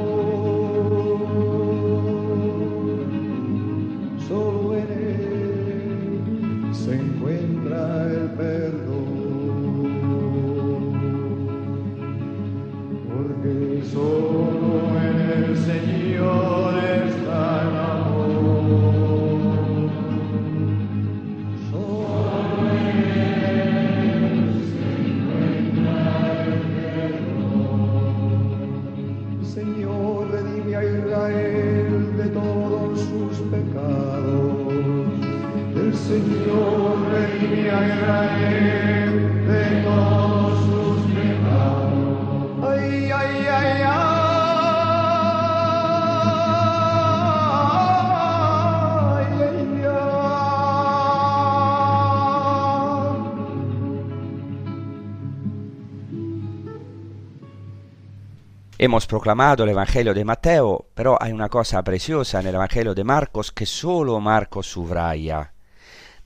Hemos 58.85 59.07
proclamado 59.07 59.63
el 59.63 59.71
Evangelio 59.71 60.13
de 60.13 60.25
Mateo, 60.25 60.89
pero 60.93 61.17
hay 61.23 61.31
una 61.31 61.49
cosa 61.49 61.85
preciosa 61.85 62.41
en 62.41 62.49
el 62.49 62.57
Evangelio 62.57 62.97
de 62.97 63.05
Marcos 63.05 63.53
que 63.53 63.65
solo 63.65 64.19
Marcos 64.19 64.67
subraya. 64.67 65.55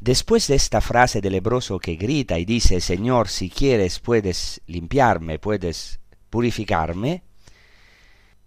Después 0.01 0.47
de 0.47 0.55
esta 0.55 0.81
frase 0.81 1.21
del 1.21 1.35
leproso 1.35 1.79
que 1.79 1.97
grita 1.97 2.39
y 2.39 2.47
dice, 2.47 2.81
Señor, 2.81 3.29
si 3.29 3.51
quieres 3.51 3.99
puedes 3.99 4.63
limpiarme, 4.69 5.39
puedes 5.39 6.01
purificarme, 6.31 7.25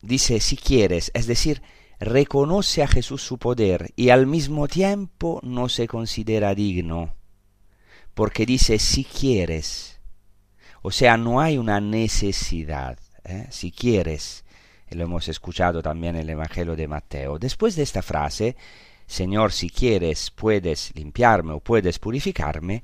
dice, 0.01 0.39
si 0.39 0.57
quieres, 0.57 1.11
es 1.13 1.27
decir, 1.27 1.61
reconoce 1.99 2.81
a 2.81 2.87
Jesús 2.87 3.21
su 3.21 3.37
poder 3.37 3.93
y 3.95 4.09
al 4.09 4.25
mismo 4.25 4.67
tiempo 4.67 5.39
no 5.43 5.69
se 5.69 5.87
considera 5.87 6.55
digno, 6.55 7.13
porque 8.15 8.47
dice, 8.47 8.79
si 8.79 9.03
quieres, 9.03 10.01
o 10.81 10.89
sea, 10.89 11.15
no 11.15 11.41
hay 11.41 11.59
una 11.59 11.79
necesidad. 11.79 12.97
¿Eh? 13.23 13.47
si 13.49 13.71
quieres, 13.71 14.43
y 14.89 14.95
lo 14.95 15.03
hemos 15.03 15.27
escuchado 15.27 15.81
también 15.81 16.15
en 16.15 16.21
el 16.23 16.29
Evangelio 16.31 16.75
de 16.75 16.87
Mateo. 16.87 17.39
Después 17.39 17.75
de 17.75 17.83
esta 17.83 18.01
frase, 18.01 18.55
Señor, 19.05 19.51
si 19.51 19.69
quieres, 19.69 20.31
puedes 20.31 20.91
limpiarme 20.95 21.53
o 21.53 21.59
puedes 21.59 21.99
purificarme, 21.99 22.83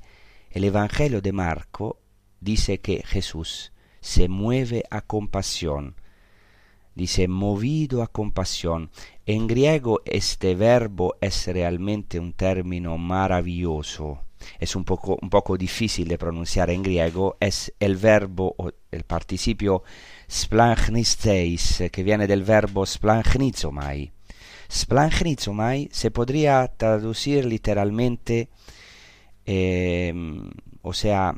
el 0.50 0.64
Evangelio 0.64 1.20
de 1.20 1.32
Marco 1.32 2.00
dice 2.40 2.78
que 2.78 3.02
Jesús 3.04 3.72
se 4.00 4.28
mueve 4.28 4.84
a 4.90 5.02
compasión. 5.02 5.96
Dice 6.94 7.28
movido 7.28 8.02
a 8.02 8.06
compasión. 8.06 8.90
En 9.26 9.46
griego 9.46 10.00
este 10.06 10.54
verbo 10.54 11.16
es 11.20 11.46
realmente 11.46 12.18
un 12.18 12.32
término 12.32 12.96
maravilloso. 12.96 14.22
Es 14.58 14.76
un 14.76 14.84
poco, 14.84 15.18
un 15.20 15.28
poco 15.28 15.58
difícil 15.58 16.08
de 16.08 16.18
pronunciar 16.18 16.70
en 16.70 16.82
griego. 16.82 17.36
Es 17.38 17.74
el 17.80 17.96
verbo 17.96 18.54
el 18.90 19.02
participio 19.04 19.82
splanchnisteis, 20.30 21.84
que 21.90 22.02
viene 22.02 22.26
del 22.26 22.42
verbo 22.42 22.84
splanchnitzomai. 22.84 24.12
Splanchnitzomai 24.70 25.88
se 25.92 26.10
podría 26.10 26.66
traducir 26.76 27.44
literalmente, 27.44 28.48
eh, 29.44 30.12
o 30.82 30.92
sea, 30.92 31.34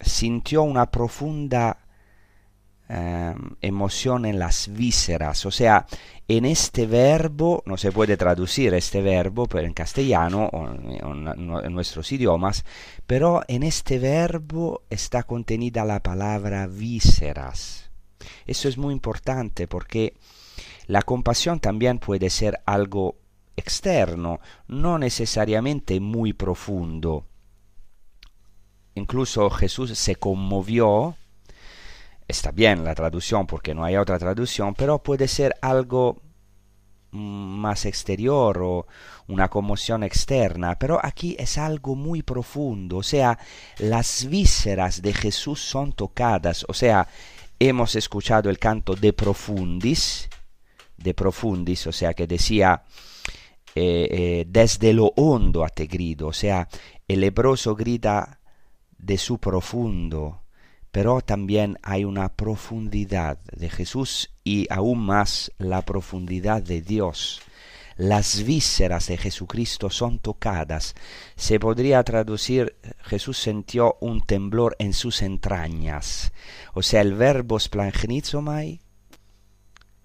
sintió 0.00 0.62
una 0.62 0.90
profunda 0.90 1.78
eh, 2.88 3.34
emoción 3.62 4.26
en 4.26 4.38
las 4.38 4.68
vísceras, 4.68 5.46
o 5.46 5.50
sea, 5.50 5.86
en 6.28 6.44
este 6.44 6.86
verbo, 6.86 7.62
no 7.66 7.76
se 7.76 7.92
puede 7.92 8.16
traducir 8.16 8.72
este 8.74 9.02
verbo 9.02 9.46
en 9.58 9.72
castellano 9.72 10.48
o 10.52 10.68
en 10.68 11.74
nuestros 11.74 12.12
idiomas, 12.12 12.64
pero 13.06 13.42
en 13.48 13.62
este 13.62 13.98
verbo 13.98 14.82
está 14.88 15.22
contenida 15.22 15.84
la 15.84 16.00
palabra 16.00 16.66
vísceras. 16.66 17.83
Eso 18.46 18.68
es 18.68 18.78
muy 18.78 18.92
importante 18.92 19.66
porque 19.66 20.14
la 20.86 21.02
compasión 21.02 21.60
también 21.60 21.98
puede 21.98 22.30
ser 22.30 22.60
algo 22.66 23.16
externo, 23.56 24.40
no 24.68 24.98
necesariamente 24.98 26.00
muy 26.00 26.32
profundo. 26.32 27.26
Incluso 28.94 29.50
Jesús 29.50 29.96
se 29.98 30.16
conmovió, 30.16 31.16
está 32.28 32.50
bien 32.52 32.84
la 32.84 32.94
traducción 32.94 33.46
porque 33.46 33.74
no 33.74 33.84
hay 33.84 33.96
otra 33.96 34.18
traducción, 34.18 34.74
pero 34.74 35.02
puede 35.02 35.26
ser 35.28 35.54
algo 35.62 36.22
más 37.14 37.86
exterior 37.86 38.60
o 38.62 38.86
una 39.28 39.48
conmoción 39.48 40.02
externa, 40.02 40.76
pero 40.78 40.98
aquí 41.02 41.36
es 41.38 41.58
algo 41.58 41.94
muy 41.94 42.22
profundo, 42.22 42.98
o 42.98 43.02
sea, 43.02 43.38
las 43.78 44.26
vísceras 44.26 45.00
de 45.00 45.12
Jesús 45.14 45.60
son 45.60 45.92
tocadas, 45.92 46.66
o 46.68 46.74
sea, 46.74 47.06
hemos 47.58 47.96
escuchado 47.96 48.50
el 48.50 48.58
canto 48.58 48.94
de 48.94 49.12
profundis, 49.12 50.28
de 50.96 51.14
profundis, 51.14 51.86
o 51.86 51.92
sea, 51.92 52.14
que 52.14 52.26
decía 52.26 52.82
eh, 53.74 54.08
eh, 54.10 54.44
desde 54.48 54.92
lo 54.92 55.12
hondo 55.16 55.64
a 55.64 55.68
te 55.68 55.86
grido, 55.86 56.28
o 56.28 56.32
sea, 56.32 56.68
el 57.08 57.20
leproso 57.20 57.74
grita 57.74 58.40
de 58.98 59.18
su 59.18 59.38
profundo, 59.38 60.42
pero 60.90 61.20
también 61.20 61.78
hay 61.82 62.04
una 62.04 62.28
profundidad 62.28 63.38
de 63.52 63.68
Jesús 63.68 64.30
y 64.44 64.66
aún 64.70 65.00
más 65.00 65.50
la 65.58 65.82
profundidad 65.82 66.62
de 66.62 66.82
Dios. 66.82 67.42
Las 67.96 68.42
vísceras 68.42 69.06
de 69.06 69.16
Jesucristo 69.16 69.88
son 69.88 70.18
tocadas. 70.18 70.94
Se 71.36 71.60
podría 71.60 72.02
traducir 72.02 72.76
Jesús 73.02 73.38
sintió 73.38 73.96
un 74.00 74.20
temblor 74.20 74.74
en 74.80 74.92
sus 74.92 75.22
entrañas. 75.22 76.32
O 76.74 76.82
sea, 76.82 77.02
el 77.02 77.14
verbo 77.14 77.58
splangnizomai, 77.60 78.80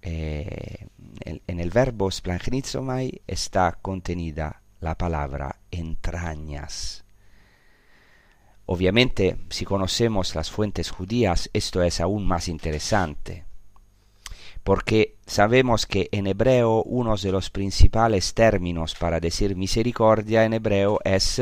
eh, 0.02 0.88
en 1.26 1.60
el 1.60 1.70
verbo 1.72 2.12
splangnizomai 2.12 3.22
está 3.26 3.80
contenida 3.82 4.62
la 4.82 4.96
palabra 4.96 5.60
entrañas. 5.72 7.04
Obviamente, 8.68 9.38
si 9.50 9.66
conocemos 9.66 10.36
las 10.36 10.52
fuentes 10.52 10.92
judías, 10.92 11.50
esto 11.54 11.82
es 11.82 12.00
aún 12.00 12.28
más 12.28 12.48
interesante. 12.48 13.49
Porque 14.64 15.18
sabemos 15.26 15.86
que 15.86 16.10
en 16.12 16.28
hebreo 16.28 16.84
uno 16.84 17.16
de 17.16 17.32
los 17.32 17.50
principales 17.50 18.34
términos 18.34 18.96
para 18.96 19.20
decir 19.20 19.56
misericordia 19.56 20.46
en 20.46 20.54
hebreo 20.54 21.00
es 21.04 21.42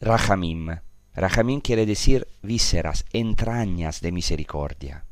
rahamim. 0.00 0.76
Rahamim 1.14 1.60
quiere 1.60 1.86
decir 1.86 2.28
vísceras, 2.42 3.04
entrañas 3.12 4.00
de 4.00 4.12
misericordia. 4.12 5.04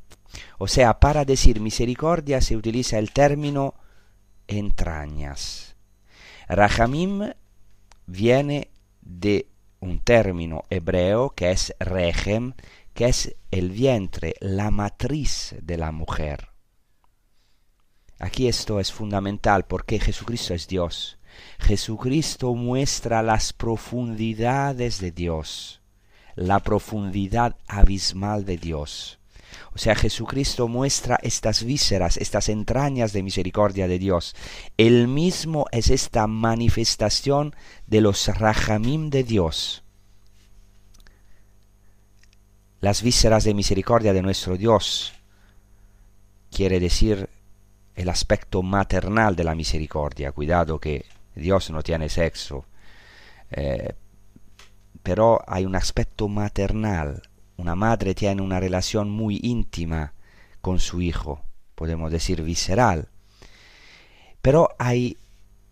O 0.59 0.69
sea, 0.69 1.01
para 1.01 1.25
decir 1.25 1.61
misericordia 1.61 2.41
se 2.41 2.57
utiliza 2.57 2.99
el 2.99 3.13
término 3.13 3.75
entrañas. 4.47 5.77
Rahamim 6.49 7.33
viene 8.07 8.71
de 9.01 9.49
un 9.81 10.01
término 10.01 10.65
hebreo 10.71 11.31
que 11.31 11.51
es 11.51 11.75
regem, 11.81 12.55
que 12.95 13.07
es 13.07 13.37
el 13.51 13.71
vientre, 13.71 14.35
la 14.41 14.71
matriz 14.71 15.55
de 15.61 15.77
la 15.77 15.93
mujer. 15.93 16.56
Aquí 18.19 18.49
esto 18.49 18.81
es 18.81 18.93
fundamental 18.93 19.67
porque 19.67 19.99
Jesucristo 19.99 20.55
es 20.55 20.67
Dios. 20.69 21.19
Jesucristo 21.59 22.55
muestra 22.55 23.23
las 23.23 23.53
profundidades 23.53 25.01
de 25.01 25.11
Dios, 25.11 25.83
la 26.35 26.61
profundidad 26.61 27.57
abismal 27.67 28.47
de 28.47 28.57
Dios. 28.57 29.19
O 29.75 29.79
sea, 29.79 29.95
Jesucristo 29.95 30.69
muestra 30.69 31.19
estas 31.23 31.63
vísceras, 31.63 32.17
estas 32.17 32.49
entrañas 32.49 33.13
de 33.13 33.23
misericordia 33.23 33.87
de 33.87 33.99
Dios. 33.99 34.35
Él 34.79 35.09
mismo 35.09 35.67
es 35.71 35.91
esta 35.91 36.27
manifestación 36.27 37.55
de 37.87 38.01
los 38.01 38.27
rajamim 38.29 39.11
de 39.11 39.25
Dios. 39.25 39.83
Las 42.81 43.03
vísceras 43.03 43.45
de 43.45 43.55
misericordia 43.55 44.13
de 44.13 44.23
nuestro 44.23 44.57
Dios 44.57 45.13
quiere 46.51 46.81
decir 46.81 47.29
el 47.97 48.11
aspecto 48.11 48.63
maternal 48.63 49.35
de 49.35 49.45
la 49.45 49.55
misericordia. 49.55 50.31
Cuidado 50.33 50.79
que 50.79 51.07
Dios 51.35 51.71
no 51.71 51.83
tiene 51.83 52.09
sexo. 52.09 52.67
Eh, 53.51 53.95
pero 55.03 55.43
hay 55.47 55.65
un 55.65 55.75
aspecto 55.75 56.29
maternal. 56.29 57.23
Una 57.57 57.75
madre 57.75 58.15
tiene 58.15 58.43
una 58.43 58.61
relación 58.61 59.11
muy 59.11 59.41
íntima 59.43 60.13
con 60.61 60.79
su 60.79 61.01
hijo, 61.01 61.43
podemos 61.75 62.13
decir 62.13 62.43
visceral. 62.43 63.09
Pero 64.43 64.71
hay 64.79 65.17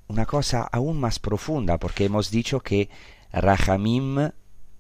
una 0.09 0.25
cosa 0.25 0.63
aún 0.63 0.99
más 0.99 1.19
profunda, 1.19 1.79
porque 1.79 2.07
hemos 2.07 2.31
dicho 2.31 2.61
que 2.61 2.89
Rahamim, 3.33 4.31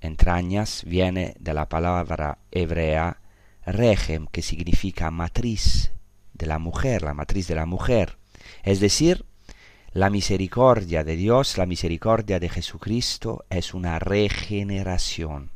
entrañas, 0.01 0.85
viene 0.87 1.35
de 1.41 1.53
la 1.53 1.69
palabra 1.69 2.39
hebrea 2.51 3.19
Regem, 3.67 4.27
que 4.29 4.43
significa 4.43 5.11
matriz, 5.11 5.94
de 6.35 6.47
la 6.47 6.59
mujer, 6.59 7.03
la 7.03 7.15
matriz 7.15 7.49
de 7.49 7.55
la 7.55 7.65
mujer. 7.65 8.19
Es 8.63 8.81
decir, 8.81 9.25
la 9.93 10.11
misericordia 10.11 11.05
de 11.05 11.17
Dios, 11.17 11.57
la 11.57 11.67
misericordia 11.67 12.41
de 12.41 12.49
Jesucristo 12.49 13.45
es 13.49 13.73
una 13.73 13.99
regeneración. 13.99 15.53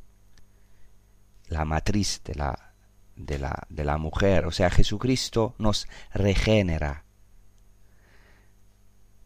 La 1.49 1.65
matriz 1.65 2.23
de 2.25 2.37
la, 2.37 2.75
de 3.17 3.39
la, 3.39 3.67
de 3.69 3.85
la 3.85 3.99
mujer, 3.99 4.47
o 4.47 4.53
sea, 4.53 4.71
Jesucristo 4.71 5.55
nos 5.59 5.89
regenera. 6.15 7.05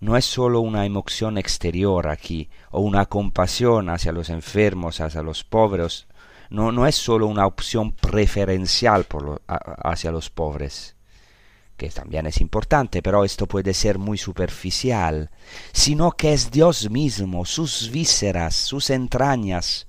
No 0.01 0.17
es 0.17 0.25
sólo 0.25 0.61
una 0.61 0.87
emoción 0.87 1.39
exterior 1.39 2.09
aquí, 2.09 2.49
o 2.71 2.81
una 2.81 3.07
compasión 3.07 3.89
hacia 3.91 4.13
los 4.13 4.31
enfermos, 4.31 5.01
hacia 5.01 5.23
los 5.23 5.45
pobres, 5.45 6.07
no, 6.51 6.73
no 6.73 6.87
es 6.87 6.97
sólo 6.97 7.27
una 7.27 7.47
opción 7.47 7.93
preferencial 7.93 9.05
por 9.05 9.43
hacia 9.47 10.11
los 10.11 10.29
pobres 10.29 10.97
que 11.83 11.91
también 11.91 12.29
es 12.29 12.41
importante, 12.41 13.03
pero 13.03 13.25
esto 13.25 13.49
puede 13.49 13.75
ser 13.75 13.99
muy 13.99 14.17
superficial, 14.17 15.31
sino 15.73 16.13
que 16.13 16.33
es 16.33 16.53
Dios 16.53 16.89
mismo, 16.91 17.45
sus 17.45 17.91
vísceras, 17.91 18.55
sus 18.55 18.89
entrañas. 18.89 19.89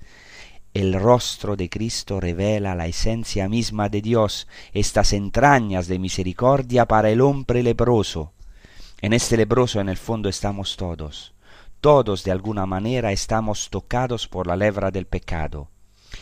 El 0.74 0.96
rostro 0.96 1.56
de 1.56 1.70
Cristo 1.70 2.20
revela 2.20 2.74
la 2.74 2.88
esencia 2.88 3.48
misma 3.48 3.90
de 3.90 4.02
Dios, 4.02 4.48
estas 4.74 5.14
entrañas 5.14 5.88
de 5.88 6.00
misericordia 6.00 6.88
para 6.88 7.12
el 7.12 7.22
hombre 7.22 7.62
leproso. 7.62 8.34
En 9.00 9.14
este 9.14 9.38
leproso 9.38 9.80
en 9.80 9.90
el 9.90 9.98
fondo 9.98 10.30
estamos 10.30 10.78
todos. 10.78 11.36
Todos 11.80 12.24
de 12.24 12.32
alguna 12.32 12.66
manera 12.66 13.12
estamos 13.12 13.70
tocados 13.70 14.28
por 14.28 14.48
la 14.48 14.56
lebra 14.56 14.90
del 14.90 15.06
pecado. 15.06 15.70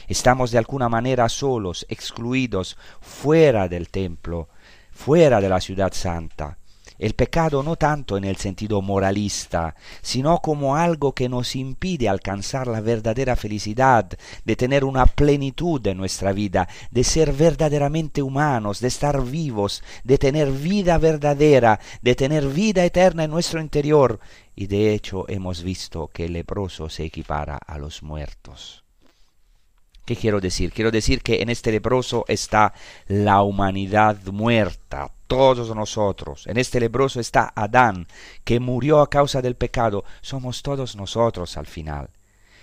Estamos 0.10 0.52
de 0.52 0.58
alguna 0.58 0.90
manera 0.90 1.30
solos, 1.30 1.86
excluidos, 1.88 2.78
fuera 3.00 3.70
del 3.70 3.90
templo, 3.90 4.50
fuera 5.02 5.42
de 5.42 5.50
la 5.50 5.60
ciudad 5.60 5.92
santa. 5.94 6.60
El 7.00 7.16
pecado 7.16 7.64
no 7.64 7.76
tanto 7.76 8.18
en 8.18 8.24
el 8.24 8.36
sentido 8.36 8.84
moralista, 8.84 9.74
sino 10.04 10.38
como 10.38 10.76
algo 10.76 11.14
que 11.14 11.28
nos 11.28 11.56
impide 11.56 12.08
alcanzar 12.08 12.68
la 12.68 12.82
verdadera 12.82 13.36
felicidad, 13.36 14.08
de 14.46 14.56
tener 14.56 14.84
una 14.84 15.08
plenitud 15.08 15.86
en 15.88 15.98
nuestra 15.98 16.34
vida, 16.34 16.70
de 16.92 17.04
ser 17.04 17.34
verdaderamente 17.34 18.22
humanos, 18.22 18.80
de 18.80 18.90
estar 18.90 19.24
vivos, 19.24 19.84
de 20.04 20.20
tener 20.20 20.52
vida 20.52 21.00
verdadera, 21.00 21.80
de 22.04 22.14
tener 22.14 22.48
vida 22.48 22.86
eterna 22.86 23.24
en 23.24 23.32
nuestro 23.32 23.60
interior. 23.60 24.20
Y 24.56 24.68
de 24.68 24.94
hecho 24.94 25.26
hemos 25.28 25.64
visto 25.64 26.12
que 26.14 26.26
el 26.26 26.34
leproso 26.34 26.90
se 26.90 27.06
equipara 27.06 27.58
a 27.58 27.80
los 27.80 28.04
muertos. 28.04 28.81
¿Qué 30.06 30.16
quiero 30.16 30.42
decir? 30.42 30.74
Quiero 30.74 30.92
decir 30.92 31.22
que 31.22 31.42
en 31.42 31.50
este 31.50 31.72
leproso 31.72 32.26
está 32.28 32.74
la 33.08 33.44
humanidad 33.44 34.18
muerta, 34.26 35.12
todos 35.28 35.76
nosotros. 35.76 36.48
En 36.48 36.58
este 36.58 36.80
leproso 36.80 37.20
está 37.20 37.54
Adán, 37.56 38.08
que 38.44 38.60
murió 38.60 39.02
a 39.02 39.10
causa 39.10 39.42
del 39.42 39.56
pecado. 39.56 40.04
Somos 40.22 40.64
todos 40.64 40.96
nosotros 40.96 41.56
al 41.56 41.68
final. 41.68 42.10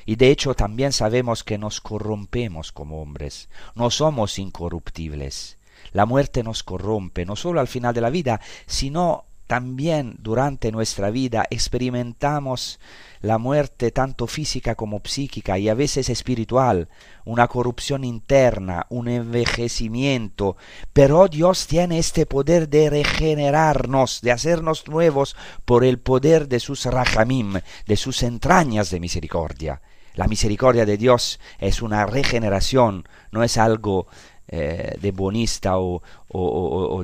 Y 0.05 0.17
de 0.17 0.31
hecho 0.31 0.55
también 0.55 0.93
sabemos 0.93 1.45
que 1.45 1.59
nos 1.59 1.81
corrompemos 1.81 2.73
como 2.73 3.01
hombres. 3.01 3.49
No 3.75 3.91
somos 3.91 4.39
incorruptibles. 4.39 5.59
La 5.93 6.07
muerte 6.07 6.43
nos 6.43 6.63
corrompe, 6.63 7.25
no 7.25 7.37
solo 7.37 7.61
al 7.61 7.69
final 7.69 7.95
de 7.95 8.01
la 8.01 8.11
vida, 8.11 8.41
sino 8.67 9.25
también 9.47 10.17
durante 10.19 10.73
nuestra 10.73 11.11
vida 11.11 11.47
experimentamos 11.51 12.81
la 13.21 13.39
muerte 13.39 13.91
tanto 13.91 14.27
física 14.27 14.75
como 14.75 15.01
psíquica 15.05 15.59
y 15.59 15.69
a 15.69 15.75
veces 15.75 16.09
espiritual, 16.09 16.89
una 17.25 17.49
corrupción 17.49 18.05
interna, 18.05 18.87
un 18.91 19.09
envejecimiento, 19.09 20.57
pero 20.93 21.29
Dios 21.29 21.67
tiene 21.67 21.99
este 21.99 22.27
poder 22.27 22.69
de 22.69 22.91
regenerarnos, 22.91 24.21
de 24.21 24.33
hacernos 24.33 24.89
nuevos 24.89 25.37
por 25.65 25.85
el 25.85 25.99
poder 25.99 26.49
de 26.49 26.61
sus 26.61 26.85
rajamim, 26.87 27.61
de 27.87 27.97
sus 27.97 28.23
entrañas 28.23 28.91
de 28.91 29.01
misericordia. 29.01 29.81
La 30.15 30.27
misericordia 30.27 30.85
de 30.85 30.97
Dios 30.97 31.39
es 31.59 31.81
una 31.81 32.05
regeneración, 32.05 33.05
no 33.31 33.45
es 33.45 33.57
algo 33.57 34.09
eh, 34.49 34.97
de 34.99 35.13
bonista 35.13 35.75
o, 35.79 36.03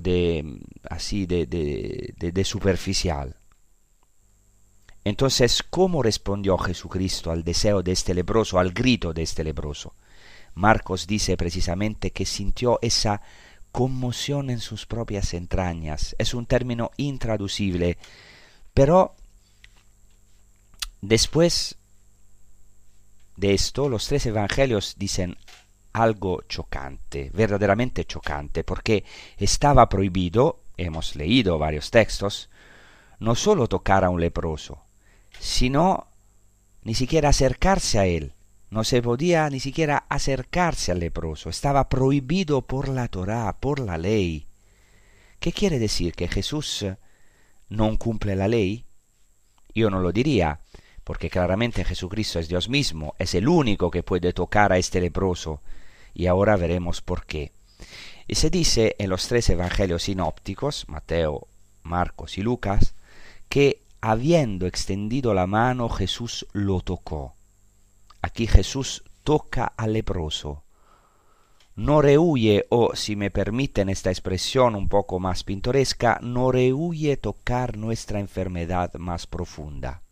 de 0.03 0.61
así 0.89 1.27
de, 1.27 2.43
superficial. 2.45 3.37
Entonces, 5.05 5.63
¿cómo 5.63 6.03
respondió 6.03 6.57
Jesucristo 6.57 7.31
al 7.31 7.45
deseo 7.45 7.83
de 7.83 7.93
este 7.93 8.15
leproso, 8.15 8.59
al 8.59 8.73
grito 8.73 9.13
de 9.13 9.23
este 9.23 9.45
leproso? 9.45 9.95
Marcos 10.55 11.07
dice 11.07 11.37
precisamente 11.37 12.11
que 12.11 12.25
sintió 12.25 12.79
esa 12.81 13.21
conmoción 13.71 14.51
en 14.51 14.61
sus 14.61 14.87
propias 14.87 15.35
entrañas. 15.35 16.17
Es 16.19 16.33
un 16.33 16.47
término 16.47 16.91
intraducible, 16.97 17.99
pero 18.73 19.15
después 21.03 21.77
de 23.37 23.53
esto, 23.53 23.89
los 23.89 24.07
tres 24.07 24.27
evangelios 24.27 24.95
dicen 24.97 25.37
algo 25.93 26.43
chocante, 26.49 27.31
verdaderamente 27.35 28.05
chocante, 28.05 28.65
porque 28.65 29.05
estaba 29.37 29.89
prohibido, 29.89 30.61
hemos 30.77 31.15
leído 31.17 31.59
varios 31.59 31.91
textos, 31.91 32.49
no 33.19 33.35
solo 33.35 33.69
tocar 33.69 34.05
a 34.05 34.11
un 34.11 34.21
leproso, 34.21 34.84
sino 35.39 36.07
ni 36.83 36.95
siquiera 36.95 37.31
acercarse 37.31 37.99
a 37.99 38.07
él. 38.07 38.33
No 38.71 38.85
se 38.85 39.03
podía 39.03 39.49
ni 39.51 39.61
siquiera 39.61 40.05
acercarse 40.09 40.93
al 40.93 41.01
leproso, 41.01 41.49
estaba 41.49 41.89
prohibido 41.89 42.63
por 42.63 42.89
la 42.89 43.09
Torá, 43.09 43.57
por 43.61 43.79
la 43.79 43.99
ley. 43.99 44.47
¿Qué 45.39 45.53
quiere 45.53 45.79
decir? 45.79 46.15
¿Que 46.15 46.27
Jesús 46.27 46.87
no 47.69 47.99
cumple 47.99 48.35
la 48.35 48.49
ley? 48.49 48.85
Yo 49.75 49.91
no 49.91 50.01
lo 50.01 50.11
diría, 50.11 50.61
porque 51.05 51.31
claramente 51.31 51.85
Jesucristo 51.85 52.39
es 52.39 52.49
Dios 52.49 52.69
mismo, 52.69 53.15
es 53.19 53.35
el 53.35 53.49
único 53.49 53.91
que 53.91 54.03
puede 54.03 54.33
tocar 54.33 54.73
a 54.73 54.79
este 54.79 55.01
leproso, 55.01 55.61
y 56.15 56.27
ahora 56.27 56.57
veremos 56.57 57.03
por 57.03 57.27
qué. 57.27 57.53
Y 58.27 58.37
se 58.37 58.51
dice 58.51 58.97
en 58.99 59.11
los 59.11 59.29
tres 59.29 59.51
evangelios 59.51 60.05
sinópticos, 60.05 60.87
Mateo, 60.89 61.47
Marcos 61.83 62.39
y 62.39 62.43
Lucas, 62.43 62.95
que 63.49 63.84
habiendo 64.07 64.67
extendido 64.67 65.33
la 65.33 65.47
mano 65.47 65.89
Jesús 65.89 66.47
lo 66.53 66.83
tocó. 66.83 67.37
Aquí 68.21 68.47
Jesús 68.47 69.03
toca 69.23 69.65
al 69.65 69.95
leproso. 69.95 70.63
no 71.75 72.03
rehuye, 72.03 72.67
o 72.69 72.95
si 72.95 73.17
me 73.17 73.31
permiten 73.31 73.89
esta 73.89 74.11
expresión 74.11 74.77
un 74.77 74.91
poco 74.91 75.21
más 75.21 75.43
pintoresca, 75.43 76.19
no 76.23 76.53
rehuye 76.53 77.17
tocar 77.17 77.79
nuestra 77.79 78.21
enfermedad 78.21 78.93
más 78.95 79.27
profunda. 79.27 80.03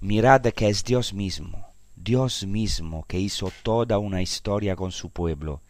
Mirad 0.00 0.40
que 0.40 0.70
es 0.70 0.82
Dios 0.82 1.12
mismo, 1.12 1.66
Dios 1.96 2.46
mismo 2.46 3.04
que 3.06 3.18
hizo 3.18 3.52
toda 3.62 3.98
una 3.98 4.22
historia 4.22 4.74
con 4.74 4.90
su 4.90 5.10
pueblo, 5.10 5.60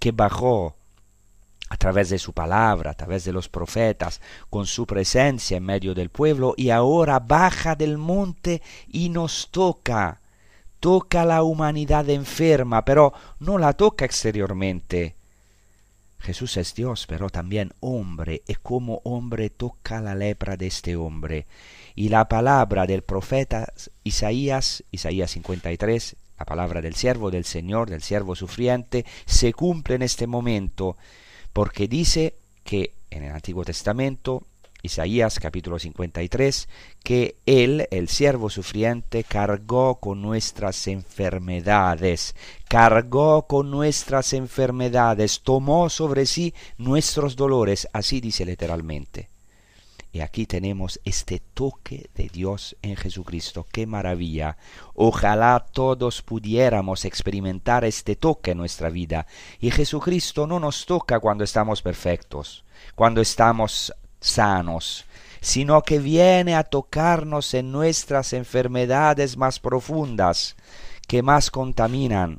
que 0.00 0.12
bajó 0.12 0.76
a 1.74 1.76
través 1.76 2.08
de 2.08 2.20
su 2.20 2.32
palabra, 2.32 2.92
a 2.92 2.94
través 2.94 3.24
de 3.24 3.32
los 3.32 3.48
profetas, 3.48 4.20
con 4.48 4.64
su 4.64 4.86
presencia 4.86 5.56
en 5.56 5.64
medio 5.64 5.92
del 5.92 6.08
pueblo, 6.08 6.54
y 6.56 6.70
ahora 6.70 7.18
baja 7.18 7.74
del 7.74 7.98
monte 7.98 8.62
y 8.88 9.08
nos 9.08 9.48
toca 9.50 10.20
toca 10.78 11.24
la 11.24 11.42
humanidad 11.42 12.10
enferma, 12.10 12.84
pero 12.84 13.14
no 13.40 13.56
la 13.56 13.72
toca 13.72 14.04
exteriormente. 14.04 15.14
Jesús 16.18 16.58
es 16.58 16.74
Dios, 16.74 17.06
pero 17.08 17.30
también 17.30 17.72
hombre, 17.80 18.42
y 18.46 18.54
como 18.56 19.00
hombre 19.04 19.48
toca 19.48 20.02
la 20.02 20.14
lepra 20.14 20.58
de 20.58 20.66
este 20.66 20.94
hombre. 20.94 21.46
Y 21.94 22.10
la 22.10 22.28
palabra 22.28 22.86
del 22.86 23.00
profeta 23.00 23.72
Isaías, 24.04 24.84
Isaías 24.90 25.30
53, 25.30 26.16
la 26.38 26.44
palabra 26.44 26.82
del 26.82 26.94
siervo 26.94 27.30
del 27.30 27.46
Señor, 27.46 27.88
del 27.88 28.02
siervo 28.02 28.36
sufriente, 28.36 29.06
se 29.24 29.54
cumple 29.54 29.94
en 29.94 30.02
este 30.02 30.26
momento, 30.26 30.98
porque 31.54 31.88
dice 31.88 32.34
que 32.64 32.92
en 33.10 33.22
el 33.22 33.32
Antiguo 33.32 33.64
Testamento 33.64 34.42
Isaías 34.84 35.40
capítulo 35.40 35.78
53, 35.78 36.68
que 37.02 37.36
Él, 37.46 37.88
el 37.90 38.08
siervo 38.08 38.50
sufriente, 38.50 39.24
cargó 39.24 39.94
con 39.94 40.20
nuestras 40.20 40.86
enfermedades, 40.88 42.34
cargó 42.68 43.46
con 43.46 43.70
nuestras 43.70 44.34
enfermedades, 44.34 45.40
tomó 45.42 45.88
sobre 45.88 46.26
sí 46.26 46.52
nuestros 46.76 47.34
dolores, 47.34 47.88
así 47.94 48.20
dice 48.20 48.44
literalmente. 48.44 49.30
Y 50.14 50.20
aquí 50.20 50.46
tenemos 50.46 51.00
este 51.04 51.40
toque 51.40 52.08
de 52.14 52.28
Dios 52.28 52.76
en 52.82 52.94
Jesucristo. 52.94 53.66
¡Qué 53.72 53.84
maravilla! 53.84 54.56
Ojalá 54.94 55.66
todos 55.72 56.22
pudiéramos 56.22 57.04
experimentar 57.04 57.84
este 57.84 58.14
toque 58.14 58.52
en 58.52 58.58
nuestra 58.58 58.90
vida. 58.90 59.26
Y 59.58 59.72
Jesucristo 59.72 60.46
no 60.46 60.60
nos 60.60 60.86
toca 60.86 61.18
cuando 61.18 61.42
estamos 61.42 61.82
perfectos, 61.82 62.64
cuando 62.94 63.20
estamos 63.20 63.92
sanos, 64.20 65.04
sino 65.40 65.82
que 65.82 65.98
viene 65.98 66.54
a 66.54 66.62
tocarnos 66.62 67.52
en 67.52 67.72
nuestras 67.72 68.34
enfermedades 68.34 69.36
más 69.36 69.58
profundas, 69.58 70.54
que 71.08 71.24
más 71.24 71.50
contaminan, 71.50 72.38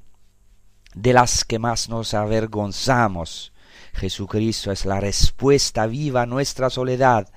de 0.94 1.12
las 1.12 1.44
que 1.44 1.60
más 1.60 1.90
nos 1.90 2.14
avergonzamos. 2.14 3.52
Jesucristo 3.96 4.72
es 4.72 4.86
la 4.86 5.02
respuesta 5.02 5.88
viva 5.88 6.22
a 6.22 6.26
nuestra 6.26 6.70
soledad, 6.70 7.28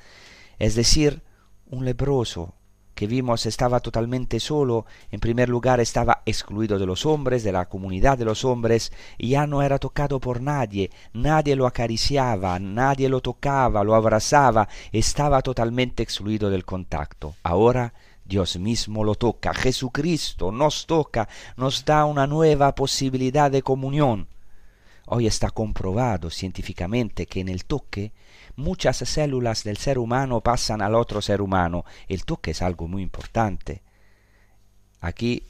es 0.59 0.75
decir, 0.75 1.23
un 1.67 1.85
leproso 1.85 2.55
que 2.99 3.07
vimos 3.07 3.47
estaba 3.47 3.79
totalmente 3.79 4.41
solo, 4.41 4.85
en 5.13 5.21
primer 5.21 5.49
lugar 5.49 5.79
estaba 5.79 6.23
excluido 6.27 6.81
de 6.81 6.87
los 6.87 7.07
hombres, 7.07 7.45
de 7.45 7.53
la 7.53 7.67
comunidad 7.67 8.19
de 8.19 8.25
los 8.25 8.45
hombres, 8.45 8.93
y 9.17 9.29
ya 9.29 9.47
no 9.47 9.63
era 9.63 9.79
tocado 9.79 10.19
por 10.19 10.41
nadie, 10.41 10.91
nadie 11.13 11.55
lo 11.55 11.69
acariciaba, 11.69 12.59
nadie 12.59 13.09
lo 13.09 13.21
tocaba, 13.21 13.85
lo 13.85 13.95
abrazaba, 13.95 14.69
estaba 14.91 15.43
totalmente 15.43 16.03
excluido 16.03 16.51
del 16.51 16.65
contacto. 16.65 17.37
Ahora 17.45 17.95
Dios 18.25 18.59
mismo 18.59 19.05
lo 19.05 19.15
toca, 19.15 19.55
Jesucristo 19.55 20.51
nos 20.51 20.87
toca, 20.87 21.29
nos 21.57 21.85
da 21.85 22.05
una 22.05 22.27
nueva 22.27 22.75
posibilidad 22.75 23.49
de 23.49 23.63
comunión. 23.63 24.27
Hoy 25.07 25.29
está 25.29 25.51
comprobado 25.51 26.31
científicamente 26.31 27.27
que 27.27 27.39
en 27.39 27.49
el 27.49 27.65
toque 27.65 28.13
muchas 28.59 28.99
células 28.99 29.65
del 29.65 29.77
ser 29.77 29.99
humano 29.99 30.41
pasan 30.41 30.83
al 30.83 30.95
otro 30.95 31.23
ser 31.23 31.41
humano. 31.41 31.85
El 32.09 32.25
toque 32.25 32.51
es 32.51 32.61
algo 32.61 32.89
muy 32.89 33.03
importante. 33.03 33.83
Aquí, 35.01 35.45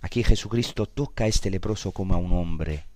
aquí 0.00 0.24
Jesucristo 0.24 0.86
toca 0.86 1.24
a 1.24 1.26
este 1.28 1.50
leproso 1.50 1.92
como 1.92 2.14
a 2.14 2.16
un 2.16 2.32
hombre. 2.32 2.86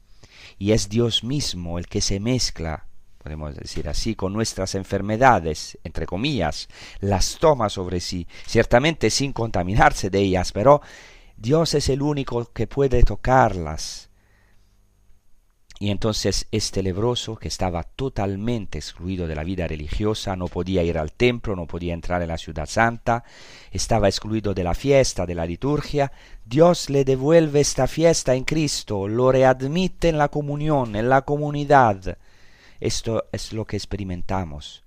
Y 0.58 0.72
es 0.72 0.88
Dios 0.88 1.22
mismo 1.22 1.78
el 1.78 1.86
que 1.86 2.00
se 2.00 2.18
mezcla, 2.18 2.86
podemos 3.22 3.54
decir 3.54 3.88
así, 3.88 4.14
con 4.14 4.32
nuestras 4.32 4.74
enfermedades, 4.74 5.78
entre 5.84 6.06
comillas, 6.06 6.68
las 7.00 7.36
toma 7.38 7.68
sobre 7.68 8.00
sí, 8.00 8.26
ciertamente 8.46 9.10
sin 9.10 9.32
contaminarse 9.32 10.08
de 10.08 10.20
ellas, 10.20 10.52
pero 10.52 10.80
Dios 11.36 11.74
es 11.74 11.88
el 11.90 12.02
único 12.02 12.50
que 12.52 12.66
puede 12.66 13.02
tocarlas 13.02 14.07
y 15.80 15.90
entonces 15.90 16.48
este 16.50 16.82
lebroso, 16.82 17.36
que 17.36 17.46
estaba 17.46 17.84
totalmente 17.84 18.78
excluido 18.78 19.28
de 19.28 19.36
la 19.36 19.44
vida 19.44 19.68
religiosa, 19.68 20.34
no 20.34 20.48
podía 20.48 20.82
ir 20.82 20.98
al 20.98 21.12
templo, 21.12 21.54
no 21.54 21.66
podía 21.66 21.94
entrar 21.94 22.20
en 22.20 22.28
la 22.28 22.38
ciudad 22.38 22.66
santa, 22.66 23.22
estaba 23.70 24.08
excluido 24.08 24.54
de 24.54 24.64
la 24.64 24.74
fiesta, 24.74 25.24
de 25.24 25.36
la 25.36 25.46
liturgia, 25.46 26.10
Dios 26.44 26.90
le 26.90 27.04
devuelve 27.04 27.60
esta 27.60 27.86
fiesta 27.86 28.34
en 28.34 28.44
Cristo, 28.44 29.06
lo 29.06 29.30
readmite 29.30 30.08
en 30.08 30.18
la 30.18 30.28
comunión, 30.28 30.96
en 30.96 31.08
la 31.08 31.22
comunidad. 31.22 32.18
Esto 32.80 33.26
es 33.30 33.52
lo 33.52 33.64
que 33.64 33.76
experimentamos 33.76 34.82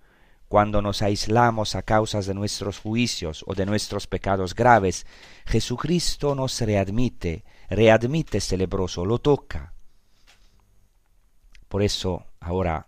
cuando 0.50 0.82
nos 0.82 1.02
aislamos 1.02 1.76
a 1.76 1.84
causa 1.84 2.20
de 2.20 2.34
nuestros 2.34 2.80
juicios 2.80 3.46
o 3.48 3.56
de 3.56 3.66
nuestros 3.66 4.06
pecados 4.08 4.54
graves. 4.54 5.06
Jesucristo 5.46 6.36
nos 6.36 6.60
readmite, 6.60 7.46
readmite 7.70 8.40
este 8.40 8.58
lebroso, 8.58 9.06
lo 9.06 9.20
toca, 9.20 9.72
por 11.72 11.82
eso 11.84 12.26
ahora 12.42 12.86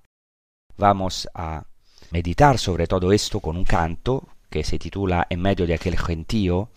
vamos 0.75 1.29
a 1.33 1.63
meditar 2.11 2.59
sobre 2.59 2.85
todo 2.85 3.13
esto 3.13 3.39
con 3.39 3.55
un 3.55 3.63
canto 3.63 4.27
que 4.49 4.65
se 4.65 4.77
titula 4.77 5.25
En 5.29 5.39
medio 5.39 5.65
de 5.65 5.73
aquel 5.73 5.97
gentío, 5.97 6.69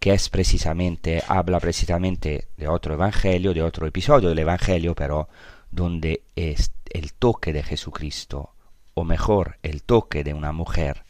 que 0.00 0.14
es 0.14 0.30
precisamente, 0.30 1.22
habla 1.28 1.60
precisamente 1.60 2.48
de 2.56 2.66
otro 2.66 2.94
evangelio, 2.94 3.52
de 3.52 3.62
otro 3.62 3.86
episodio 3.86 4.30
del 4.30 4.38
evangelio, 4.38 4.94
pero 4.94 5.28
donde 5.70 6.22
es 6.34 6.72
el 6.88 7.12
toque 7.12 7.52
de 7.52 7.62
Jesucristo, 7.62 8.54
o 8.94 9.04
mejor, 9.04 9.58
el 9.62 9.82
toque 9.82 10.24
de 10.24 10.32
una 10.32 10.52
mujer, 10.52 11.04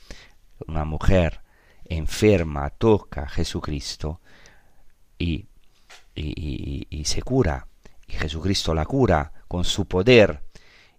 una 0.67 0.85
mujer 0.85 1.43
enferma 1.85 2.71
toca 2.71 3.23
a 3.23 3.29
Jesucristo 3.29 4.21
y, 5.17 5.47
y, 6.17 6.89
y 6.91 7.05
se 7.05 7.23
cura, 7.23 7.69
y 8.09 8.15
Jesucristo 8.15 8.75
la 8.75 8.85
cura 8.85 9.33
con 9.55 9.65
su 9.65 9.87
poder. 9.87 10.43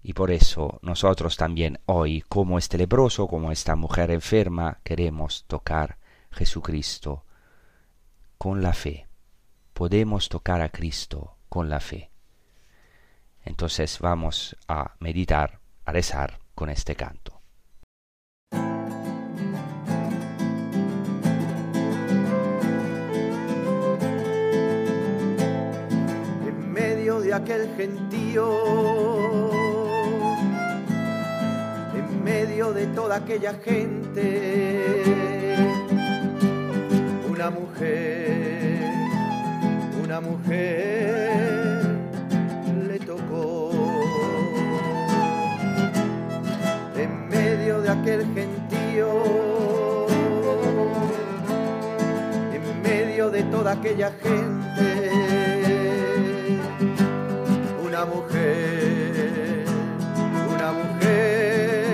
Y 0.01 0.13
por 0.13 0.31
eso 0.31 0.79
nosotros 0.81 1.35
también 1.35 1.81
hoy, 1.87 2.21
como 2.21 2.57
este 2.57 2.77
leproso, 2.77 3.27
como 3.27 3.51
esta 3.51 3.75
mujer 3.75 4.11
enferma, 4.11 4.79
queremos 4.81 5.43
tocar 5.45 5.97
Jesucristo 6.31 7.25
con 8.37 8.61
la 8.61 8.71
fe. 8.71 9.09
Podemos 9.73 10.29
tocar 10.29 10.61
a 10.61 10.69
Cristo 10.69 11.35
con 11.49 11.67
la 11.67 11.81
fe. 11.81 12.11
Entonces 13.43 13.99
vamos 13.99 14.55
a 14.69 14.95
meditar, 14.99 15.59
a 15.83 15.91
rezar 15.91 16.39
con 16.55 16.69
este 16.69 16.95
canto. 16.95 17.34
Aquel 27.35 27.69
gentío, 27.75 28.47
en 31.93 32.23
medio 32.23 32.71
de 32.71 32.87
toda 32.87 33.17
aquella 33.17 33.55
gente, 33.55 35.57
una 37.29 37.49
mujer, 37.49 38.89
una 40.01 40.21
mujer 40.21 41.81
le 42.87 42.99
tocó. 42.99 43.71
En 46.95 47.27
medio 47.27 47.81
de 47.81 47.89
aquel 47.89 48.25
gentío, 48.33 50.07
en 52.53 52.81
medio 52.81 53.29
de 53.29 53.43
toda 53.43 53.73
aquella 53.73 54.13
gente, 54.23 55.24
una 60.53 60.71
mujer 60.71 61.85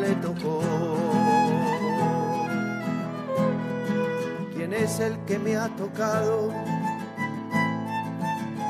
le 0.00 0.14
tocó. 0.16 0.60
¿Quién 4.54 4.72
es 4.72 5.00
el 5.00 5.18
que 5.26 5.38
me 5.38 5.56
ha 5.56 5.68
tocado? 5.76 6.52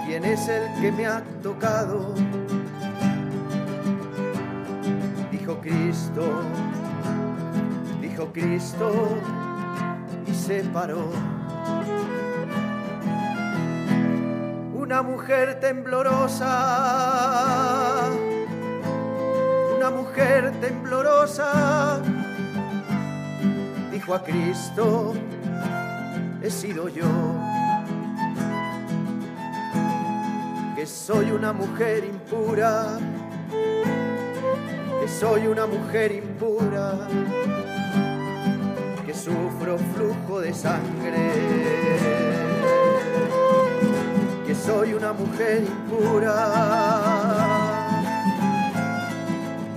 ¿Quién 0.07 0.25
es 0.25 0.49
el 0.49 0.73
que 0.81 0.93
me 0.93 1.07
ha 1.07 1.23
tocado? 1.43 2.15
Dijo 5.31 5.61
Cristo, 5.61 6.43
dijo 8.01 8.33
Cristo 8.33 9.09
y 10.27 10.35
se 10.35 10.65
paró 10.65 11.11
una 14.89 15.03
mujer 15.03 15.61
temblorosa, 15.61 16.49
una 19.77 19.91
mujer 19.91 20.51
temblorosa, 20.63 22.01
dijo 23.93 24.15
a 24.15 24.25
Cristo, 24.25 25.13
he 26.41 26.51
sido 26.51 26.89
yo, 26.89 27.05
que 30.75 30.87
soy 30.87 31.33
una 31.33 31.53
mujer 31.53 32.05
impura, 32.05 32.99
que 35.03 35.07
soy 35.07 35.49
una 35.49 35.67
mujer 35.67 36.13
impura, 36.13 36.95
que 39.05 39.13
sufro 39.13 39.77
flujo 39.95 40.41
de 40.41 40.55
sangre 40.55 42.28
soy 44.65 44.95
una 44.95 45.13
mujer 45.13 45.63
impura, 45.63 46.35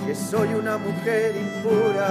que 0.06 0.16
soy 0.16 0.54
una 0.54 0.78
mujer 0.78 1.36
impura, 1.36 2.08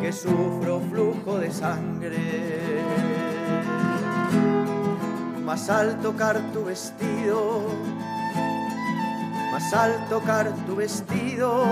que 0.00 0.12
sufro 0.12 0.80
flujo 0.90 1.38
de 1.38 1.50
sangre. 1.50 2.82
Más 5.44 5.68
al 5.70 6.00
tocar 6.00 6.40
tu 6.52 6.64
vestido, 6.64 7.62
más 9.52 9.72
al 9.72 10.08
tocar 10.08 10.52
tu 10.66 10.76
vestido, 10.76 11.64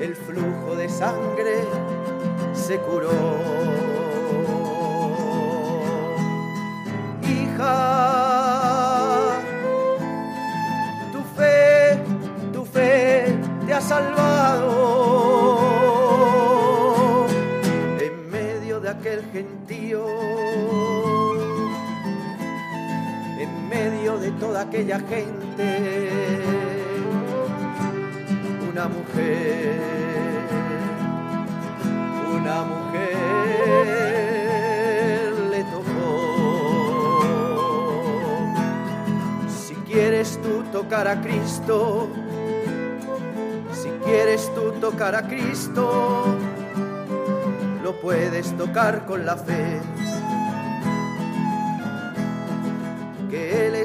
el 0.00 0.16
flujo 0.16 0.74
de 0.76 0.88
sangre 0.88 1.64
se 2.54 2.78
curó. 2.78 3.79
Aquella 24.60 25.00
gente, 25.00 26.40
una 28.70 28.88
mujer, 28.88 29.80
una 32.40 32.62
mujer. 32.64 32.80
quieres 39.92 40.40
tú 40.40 40.62
tocar 40.72 41.08
a 41.08 41.20
Cristo, 41.20 42.08
si 43.72 43.88
quieres 44.04 44.50
tú 44.54 44.72
tocar 44.80 45.14
a 45.14 45.26
Cristo, 45.26 46.24
lo 47.82 48.00
puedes 48.00 48.56
tocar 48.56 49.04
con 49.04 49.26
la 49.26 49.36
fe. 49.36 49.80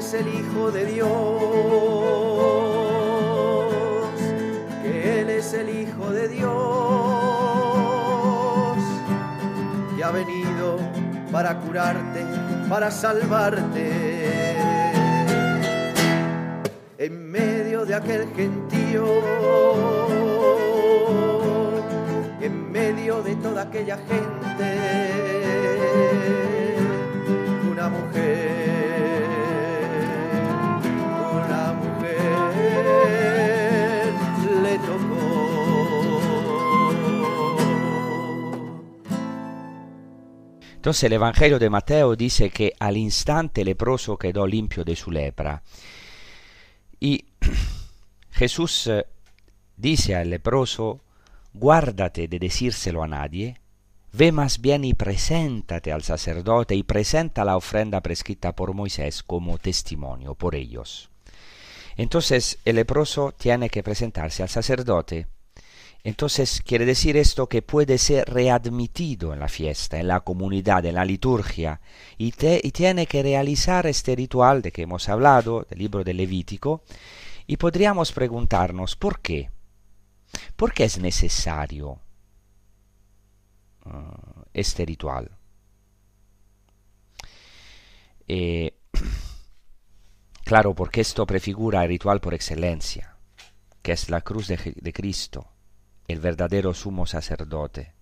Es 0.06 0.14
el 0.14 0.28
Hijo 0.28 0.70
de 0.70 0.86
Dios, 0.86 1.08
que 4.80 5.20
Él 5.20 5.30
es 5.30 5.52
el 5.52 5.68
Hijo 5.68 6.10
de 6.12 6.28
Dios, 6.28 6.52
y 9.98 10.02
ha 10.02 10.10
venido 10.12 10.78
para 11.32 11.58
curarte, 11.58 12.24
para 12.68 12.92
salvarte. 12.92 14.54
En 16.98 17.28
medio 17.28 17.84
de 17.84 17.94
aquel 17.96 18.28
gentío, 18.36 19.04
en 22.40 22.70
medio 22.70 23.22
de 23.22 23.34
toda 23.36 23.62
aquella 23.62 23.96
gente, 23.96 24.78
una 27.72 27.88
mujer, 27.88 28.35
Entonces 40.86 41.02
el 41.02 41.14
Evangelio 41.14 41.58
de 41.58 41.68
Mateo 41.68 42.14
dice 42.14 42.50
que 42.50 42.72
al 42.78 42.96
instante 42.96 43.62
el 43.62 43.66
leproso 43.66 44.16
quedó 44.16 44.46
limpio 44.46 44.84
de 44.84 44.94
su 44.94 45.10
lepra. 45.10 45.60
Y 47.00 47.24
Jesús 48.30 48.86
eh, 48.86 49.04
dice 49.76 50.14
al 50.14 50.30
leproso, 50.30 51.00
guárdate 51.52 52.28
de 52.28 52.38
decírselo 52.38 53.02
a 53.02 53.08
nadie, 53.08 53.58
ve 54.12 54.30
más 54.30 54.60
bien 54.60 54.84
y 54.84 54.94
preséntate 54.94 55.90
al 55.90 56.04
sacerdote 56.04 56.76
y 56.76 56.84
presenta 56.84 57.44
la 57.44 57.56
ofrenda 57.56 58.00
prescrita 58.00 58.54
por 58.54 58.72
Moisés 58.72 59.24
como 59.24 59.58
testimonio 59.58 60.36
por 60.36 60.54
ellos. 60.54 61.10
Entonces 61.96 62.60
el 62.64 62.76
leproso 62.76 63.32
tiene 63.36 63.70
que 63.70 63.82
presentarse 63.82 64.44
al 64.44 64.50
sacerdote. 64.50 65.26
Entonces 66.06 66.62
quiere 66.64 66.84
decir 66.84 67.16
esto 67.16 67.48
que 67.48 67.62
puede 67.62 67.98
ser 67.98 68.32
readmitido 68.32 69.32
en 69.32 69.40
la 69.40 69.48
fiesta, 69.48 69.98
en 69.98 70.06
la 70.06 70.20
comunidad, 70.20 70.84
en 70.84 70.94
la 70.94 71.04
liturgia, 71.04 71.80
y, 72.16 72.26
y 72.26 72.70
tiene 72.70 73.08
que 73.08 73.24
realizar 73.24 73.88
este 73.88 74.14
ritual 74.14 74.62
de 74.62 74.70
que 74.70 74.82
hemos 74.82 75.08
hablado, 75.08 75.66
del 75.68 75.80
libro 75.80 76.04
del 76.04 76.18
Levítico, 76.18 76.84
y 77.48 77.56
podríamos 77.56 78.12
preguntarnos 78.12 78.94
por 78.94 79.18
qué. 79.18 79.50
¿Por 80.54 80.72
qué 80.72 80.84
es 80.84 80.96
necesario 80.98 81.98
uh, 83.84 84.42
este 84.54 84.86
ritual? 84.86 85.28
Eh, 88.28 88.78
claro, 90.44 90.72
porque 90.72 91.00
esto 91.00 91.26
prefigura 91.26 91.82
el 91.82 91.88
ritual 91.88 92.20
por 92.20 92.32
excelencia, 92.32 93.16
que 93.82 93.90
es 93.90 94.08
la 94.08 94.20
cruz 94.20 94.46
de 94.46 94.92
Cristo 94.92 95.55
el 96.06 96.20
verdadero 96.20 96.74
sumo 96.74 97.06
sacerdote. 97.06 97.92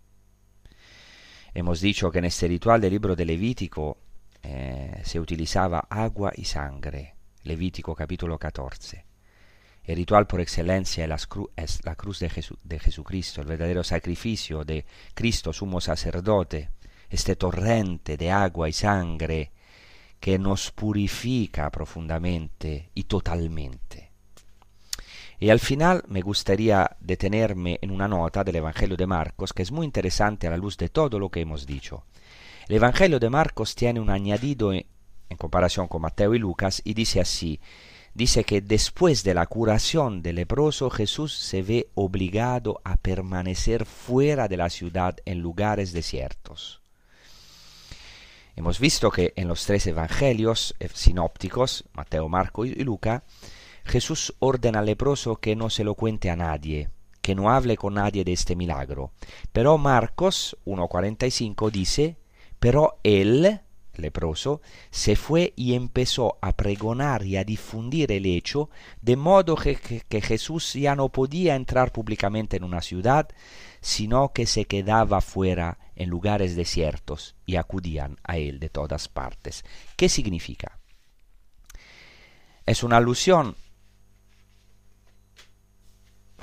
Hemos 1.54 1.80
dicho 1.80 2.10
que 2.10 2.18
en 2.18 2.24
este 2.26 2.48
ritual 2.48 2.80
del 2.80 2.90
libro 2.90 3.14
de 3.14 3.24
Levítico 3.24 3.98
eh, 4.42 5.00
se 5.04 5.20
utilizaba 5.20 5.86
agua 5.88 6.32
y 6.34 6.44
sangre. 6.44 7.14
Levítico 7.44 7.94
capítulo 7.94 8.38
14. 8.38 9.04
El 9.84 9.96
ritual 9.96 10.26
por 10.26 10.40
excelencia 10.40 11.04
es 11.56 11.84
la, 11.84 11.94
cruz 11.94 12.18
de, 12.18 12.30
Jesu 12.30 12.58
de, 12.64 12.78
Jesucristo, 12.78 13.42
el 13.42 13.46
verdadero 13.46 13.84
sacrificio 13.84 14.64
de 14.64 14.86
Cristo, 15.12 15.52
sumo 15.52 15.80
sacerdote, 15.80 16.70
este 17.10 17.36
torrente 17.36 18.16
de 18.16 18.30
agua 18.30 18.68
y 18.68 18.72
sangre 18.72 19.52
que 20.18 20.38
nos 20.38 20.72
purifica 20.72 21.70
profundamente 21.70 22.90
y 22.94 23.04
totalmente. 23.04 24.03
Y 25.40 25.50
al 25.50 25.60
final 25.60 26.04
me 26.08 26.20
gustaría 26.20 26.96
detenerme 27.00 27.78
en 27.82 27.90
una 27.90 28.08
nota 28.08 28.44
del 28.44 28.56
Evangelio 28.56 28.96
de 28.96 29.06
Marcos 29.06 29.52
que 29.52 29.62
es 29.62 29.72
muy 29.72 29.84
interesante 29.84 30.46
a 30.46 30.50
la 30.50 30.56
luz 30.56 30.76
de 30.76 30.88
todo 30.88 31.18
lo 31.18 31.30
que 31.30 31.40
hemos 31.40 31.66
dicho. 31.66 32.04
El 32.68 32.76
Evangelio 32.76 33.18
de 33.18 33.30
Marcos 33.30 33.74
tiene 33.74 34.00
un 34.00 34.10
añadido 34.10 34.72
en, 34.72 34.86
comparación 35.36 35.88
con 35.88 36.02
Mateo 36.02 36.34
y 36.34 36.38
Lucas 36.38 36.80
y 36.84 36.94
dice 36.94 37.20
así, 37.20 37.60
dice 38.14 38.44
que 38.44 38.60
después 38.60 39.24
de 39.24 39.34
la 39.34 39.46
curación 39.46 40.22
del 40.22 40.36
leproso 40.36 40.88
Jesús 40.90 41.34
se 41.34 41.62
ve 41.62 41.88
obligado 41.94 42.80
a 42.84 42.96
permanecer 42.96 43.84
fuera 43.84 44.46
de 44.46 44.56
la 44.56 44.70
ciudad 44.70 45.16
en 45.24 45.40
lugares 45.40 45.92
desiertos. 45.92 46.80
Hemos 48.56 48.78
visto 48.78 49.10
que 49.10 49.32
en 49.34 49.48
los 49.48 49.66
tres 49.66 49.86
evangelios 49.88 50.76
eh, 50.78 50.88
sinópticos, 50.92 51.84
Mateo, 51.92 52.28
Marco 52.28 52.64
y 52.64 52.74
Luca, 52.76 53.24
Jesús 53.84 54.34
ordena 54.38 54.80
al 54.80 54.86
leproso 54.86 55.36
que 55.36 55.56
no 55.56 55.70
se 55.70 55.84
lo 55.84 55.94
cuente 55.94 56.30
a 56.30 56.36
nadie, 56.36 56.90
que 57.20 57.34
no 57.34 57.50
hable 57.50 57.76
con 57.76 57.94
nadie 57.94 58.24
de 58.24 58.32
este 58.32 58.56
milagro. 58.56 59.12
Pero 59.52 59.78
Marcos 59.78 60.56
1.45 60.64 61.70
dice, 61.70 62.16
pero 62.58 62.98
él, 63.02 63.60
leproso, 63.94 64.62
se 64.90 65.16
fue 65.16 65.52
y 65.56 65.74
empezó 65.74 66.38
a 66.40 66.52
pregonar 66.52 67.24
y 67.24 67.36
a 67.36 67.44
difundir 67.44 68.10
el 68.10 68.26
hecho, 68.26 68.70
de 69.00 69.16
modo 69.16 69.54
que, 69.54 69.76
que, 69.76 70.00
que, 70.00 70.20
Jesús 70.20 70.72
ya 70.72 70.96
no 70.96 71.10
podía 71.10 71.54
entrar 71.54 71.92
públicamente 71.92 72.56
en 72.56 72.64
una 72.64 72.80
ciudad, 72.80 73.28
sino 73.80 74.32
que 74.32 74.46
se 74.46 74.64
quedaba 74.64 75.20
fuera 75.20 75.78
en 75.94 76.08
lugares 76.08 76.56
desiertos 76.56 77.36
y 77.46 77.56
acudían 77.56 78.16
a 78.24 78.38
él 78.38 78.58
de 78.58 78.70
todas 78.70 79.08
partes. 79.08 79.64
¿Qué 79.96 80.08
significa? 80.08 80.78
Es 82.66 82.82
una 82.82 82.96
alusión 82.96 83.56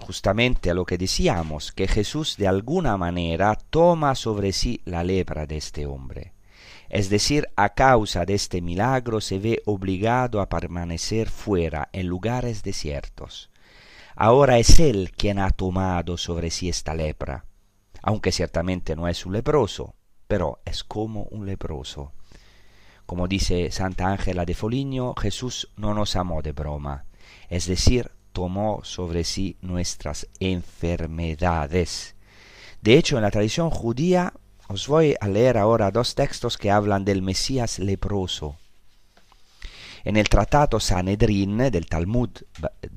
justamente 0.02 0.70
a 0.70 0.74
lo 0.74 0.86
que 0.86 0.98
decíamos, 0.98 1.72
que 1.72 1.88
Jesús 1.88 2.36
de 2.38 2.48
alguna 2.48 2.98
manera 2.98 3.58
toma 3.70 4.16
sobre 4.16 4.52
sí 4.52 4.82
la 4.84 5.04
lepra 5.04 5.46
de 5.46 5.58
este 5.58 5.86
hombre. 5.86 6.34
Es 6.90 7.10
decir, 7.10 7.48
a 7.56 7.70
causa 7.70 8.26
de 8.26 8.34
este 8.34 8.62
milagro 8.62 9.22
se 9.22 9.40
ve 9.40 9.62
obligado 9.66 10.42
a 10.42 10.50
permanecer 10.50 11.30
fuera 11.30 11.88
en 11.94 12.08
lugares 12.08 12.64
desiertos. 12.64 13.50
Ahora 14.16 14.58
es 14.58 14.80
Él 14.80 15.12
quien 15.16 15.40
ha 15.40 15.52
tomado 15.52 16.18
sobre 16.18 16.52
sí 16.52 16.68
esta 16.68 16.94
lepra, 16.94 17.46
aunque 18.02 18.34
ciertamente 18.34 18.96
no 18.96 19.08
es 19.08 19.26
un 19.26 19.34
leproso, 19.34 19.96
pero 20.28 20.60
es 20.66 20.84
como 20.84 21.24
un 21.32 21.46
leproso. 21.46 22.12
Como 23.06 23.28
dice 23.28 23.72
Santa 23.72 24.08
Ángela 24.08 24.46
de 24.46 24.54
Foligno, 24.54 25.14
Jesús 25.18 25.70
no 25.78 25.94
nos 25.94 26.16
amó 26.16 26.42
de 26.42 26.52
broma, 26.52 27.06
es 27.50 27.68
decir, 27.68 28.12
tomó 28.32 28.82
sobre 28.84 29.24
sí 29.24 29.58
nuestras 29.62 30.28
enfermedades. 30.40 32.16
De 32.82 32.98
hecho, 32.98 33.18
en 33.18 33.24
la 33.24 33.32
tradición 33.32 33.70
judía 33.70 34.34
os 34.68 34.88
voy 34.88 35.16
a 35.20 35.28
leer 35.28 35.58
ahora 35.58 35.92
dos 35.92 36.16
textos 36.16 36.58
que 36.58 36.72
hablan 36.72 37.04
del 37.04 37.22
Mesías 37.22 37.78
leproso. 37.78 38.56
En 40.04 40.18
el 40.18 40.30
Tratado 40.30 40.80
Sanedrín 40.80 41.58
del 41.58 41.86
Talmud 41.88 42.30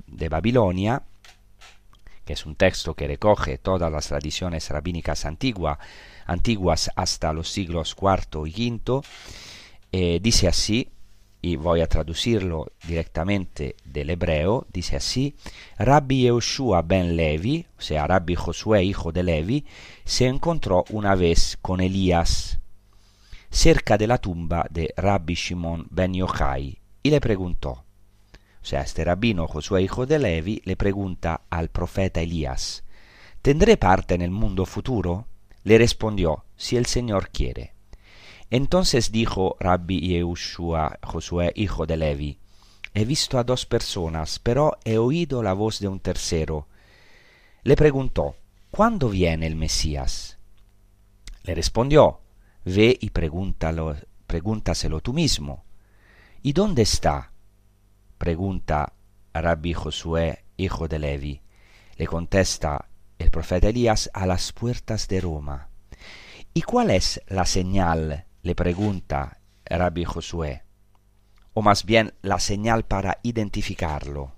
de 0.06 0.28
Babilonia, 0.28 1.02
que 2.24 2.32
es 2.32 2.46
un 2.46 2.54
texto 2.54 2.94
que 2.94 3.08
recoge 3.08 3.58
todas 3.58 3.90
las 3.92 4.08
tradiciones 4.08 4.70
rabínicas 4.70 5.26
antiguas 5.26 6.90
hasta 6.94 7.32
los 7.32 7.50
siglos 7.50 7.96
IV 8.00 8.46
y 8.46 8.70
V, 8.70 9.02
eh, 9.92 10.20
dice 10.22 10.48
así, 10.48 10.93
y 11.44 11.56
voy 11.56 11.82
a 11.82 11.86
traducirlo 11.86 12.72
directamente 12.88 13.76
del 13.84 14.08
hebreo, 14.08 14.66
dice 14.72 14.96
así, 14.96 15.36
Rabbi 15.76 16.22
Yehoshua 16.22 16.80
ben 16.80 17.16
Levi, 17.16 17.66
o 17.76 17.82
sea, 17.82 18.06
Rabbi 18.06 18.34
Josué, 18.34 18.82
hijo 18.82 19.12
de 19.12 19.24
Levi, 19.24 19.66
se 20.06 20.26
encontró 20.26 20.86
una 20.88 21.14
vez 21.14 21.58
con 21.60 21.82
Elías 21.82 22.60
cerca 23.50 23.98
de 23.98 24.06
la 24.06 24.16
tumba 24.16 24.66
de 24.70 24.94
Rabbi 24.96 25.34
Shimon 25.34 25.86
ben 25.90 26.14
Yochai 26.14 26.78
y 27.02 27.10
le 27.10 27.20
preguntó, 27.20 27.70
o 27.70 27.84
sea, 28.62 28.80
este 28.80 29.04
rabino 29.04 29.46
Josué, 29.46 29.82
hijo 29.82 30.06
de 30.06 30.18
Levi, 30.18 30.62
le 30.64 30.76
pregunta 30.76 31.42
al 31.50 31.68
profeta 31.68 32.22
Elías, 32.22 32.84
¿tendré 33.42 33.76
parte 33.76 34.14
en 34.14 34.22
el 34.22 34.30
mundo 34.30 34.64
futuro? 34.64 35.26
Le 35.62 35.76
respondió, 35.76 36.46
si 36.56 36.78
el 36.78 36.86
Señor 36.86 37.28
quiere. 37.28 37.73
Entonces 38.54 39.10
dijo 39.10 39.56
Rabbi 39.58 39.98
Yehoshua, 39.98 41.00
Josué, 41.02 41.52
hijo 41.56 41.86
de 41.86 41.96
Levi, 41.96 42.38
he 42.94 43.04
visto 43.04 43.36
a 43.36 43.42
dos 43.42 43.66
personas, 43.66 44.38
pero 44.38 44.78
he 44.84 44.96
oído 44.96 45.42
la 45.42 45.54
voz 45.54 45.80
de 45.80 45.88
un 45.88 45.98
tercero. 45.98 46.68
Le 47.64 47.74
preguntó, 47.74 48.36
¿cuándo 48.70 49.08
viene 49.08 49.48
el 49.48 49.56
Mesías? 49.56 50.38
Le 51.42 51.56
respondió, 51.56 52.20
ve 52.64 52.96
y 53.00 53.10
pregúntalo, 53.10 53.96
pregúntaselo 54.28 55.00
tú 55.00 55.12
mismo. 55.12 55.64
¿Y 56.40 56.52
dónde 56.52 56.82
está? 56.82 57.32
pregunta 58.18 58.92
Rabbi 59.32 59.72
Josué, 59.72 60.44
hijo 60.56 60.86
de 60.86 61.00
Levi. 61.00 61.42
Le 61.96 62.06
contesta 62.06 62.86
el 63.18 63.32
profeta 63.32 63.70
Elías 63.70 64.10
a 64.14 64.26
las 64.26 64.52
puertas 64.52 65.08
de 65.08 65.20
Roma. 65.20 65.70
¿Y 66.54 66.62
cuál 66.62 66.92
es 66.92 67.20
la 67.26 67.46
señal 67.46 68.26
le 68.44 68.54
pregunta 68.54 69.40
Rabbi 69.64 70.04
Josué, 70.04 70.64
o 71.54 71.62
más 71.62 71.86
bien 71.86 72.12
la 72.20 72.38
señal 72.38 72.84
para 72.84 73.18
identificarlo. 73.22 74.32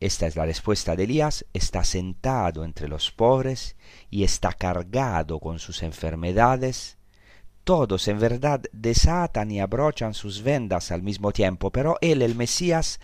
Esta 0.00 0.26
es 0.26 0.36
la 0.36 0.44
respuesta 0.44 0.94
de 0.94 1.04
Elías, 1.04 1.46
está 1.54 1.82
sentado 1.82 2.62
entre 2.62 2.88
los 2.88 3.10
pobres 3.10 3.74
y 4.10 4.22
está 4.22 4.52
cargado 4.52 5.40
con 5.40 5.58
sus 5.58 5.82
enfermedades. 5.82 6.98
Todos 7.64 8.06
en 8.06 8.18
verdad 8.18 8.60
desatan 8.72 9.50
y 9.50 9.60
abrochan 9.60 10.12
sus 10.12 10.42
vendas 10.42 10.90
al 10.90 11.02
mismo 11.02 11.32
tiempo, 11.32 11.70
pero 11.70 11.96
él, 12.02 12.20
el 12.20 12.34
Mesías, 12.34 13.00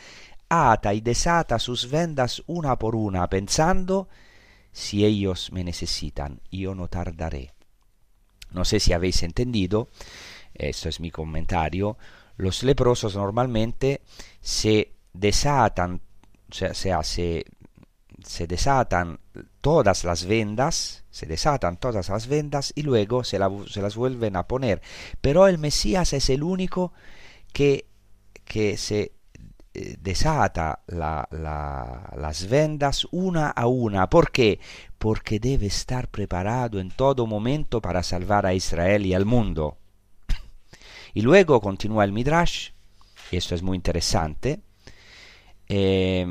ata 0.50 0.92
y 0.92 1.00
desata 1.00 1.58
sus 1.58 1.90
vendas 1.90 2.42
una 2.46 2.78
por 2.78 2.96
una, 2.96 3.30
pensando, 3.30 4.10
si 4.72 5.06
ellos 5.06 5.50
me 5.52 5.64
necesitan, 5.64 6.42
yo 6.50 6.74
no 6.74 6.88
tardaré. 6.88 7.55
No 8.56 8.64
sé 8.64 8.80
si 8.80 8.94
habéis 8.94 9.22
entendido, 9.22 9.88
esto 10.54 10.88
es 10.88 10.98
mi 10.98 11.10
comentario, 11.10 11.98
los 12.38 12.62
leprosos 12.62 13.14
normalmente 13.14 14.00
se 14.40 14.94
desatan, 15.12 16.00
o 16.50 16.54
sea, 16.54 17.02
se, 17.02 17.44
desatan 18.48 19.20
todas 19.60 20.04
las 20.04 20.24
vendas, 20.24 21.04
se 21.10 21.26
desatan 21.26 21.76
todas 21.76 22.08
las 22.08 22.28
vendas 22.28 22.72
y 22.74 22.80
luego 22.80 23.24
se, 23.24 23.38
se, 23.68 23.82
las 23.82 23.94
vuelven 23.94 24.36
a 24.36 24.48
poner. 24.48 24.80
Pero 25.20 25.48
el 25.48 25.58
Mesías 25.58 26.14
es 26.14 26.30
el 26.30 26.42
único 26.42 26.94
que, 27.52 27.86
que 28.46 28.78
se 28.78 29.12
desata 30.00 30.80
la, 30.86 31.28
la, 31.30 32.12
las 32.16 32.48
vendas 32.48 33.06
una 33.10 33.50
a 33.50 33.66
una. 33.66 34.08
¿Por 34.08 34.30
qué? 34.30 34.60
Porque 34.98 35.38
debe 35.38 35.66
estar 35.66 36.08
preparado 36.08 36.80
en 36.80 36.90
todo 36.90 37.26
momento 37.26 37.80
para 37.80 38.02
salvar 38.02 38.46
a 38.46 38.54
Israel 38.54 39.04
y 39.06 39.14
al 39.14 39.24
mundo. 39.24 39.78
Y 41.14 41.22
luego 41.22 41.60
continúa 41.60 42.04
el 42.04 42.12
Midrash, 42.12 42.70
y 43.30 43.36
esto 43.36 43.54
es 43.54 43.62
muy 43.62 43.76
interesante, 43.76 44.60
eh, 45.68 46.26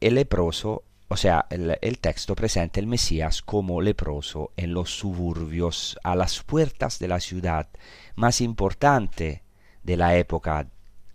el 0.00 0.14
leproso, 0.14 0.82
o 1.08 1.16
sea, 1.16 1.46
el, 1.50 1.78
el, 1.80 1.98
texto 1.98 2.34
presenta 2.34 2.80
el 2.80 2.86
Mesías 2.86 3.42
como 3.42 3.80
leproso 3.80 4.52
en 4.56 4.74
los 4.74 4.90
suburbios, 4.90 5.96
a 6.02 6.16
las 6.16 6.42
puertas 6.42 6.98
de 6.98 7.08
la 7.08 7.20
ciudad 7.20 7.68
más 8.16 8.40
importante 8.40 9.44
de 9.82 9.96
la 9.96 10.16
época, 10.16 10.66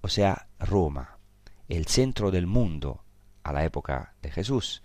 o 0.02 0.08
sea, 0.08 0.48
Roma 0.60 1.15
el 1.70 1.88
centro 1.88 2.32
del 2.32 2.48
mundo 2.48 3.04
a 3.44 3.54
la 3.54 3.64
época 3.64 4.16
de 4.22 4.32
Jesús. 4.32 4.82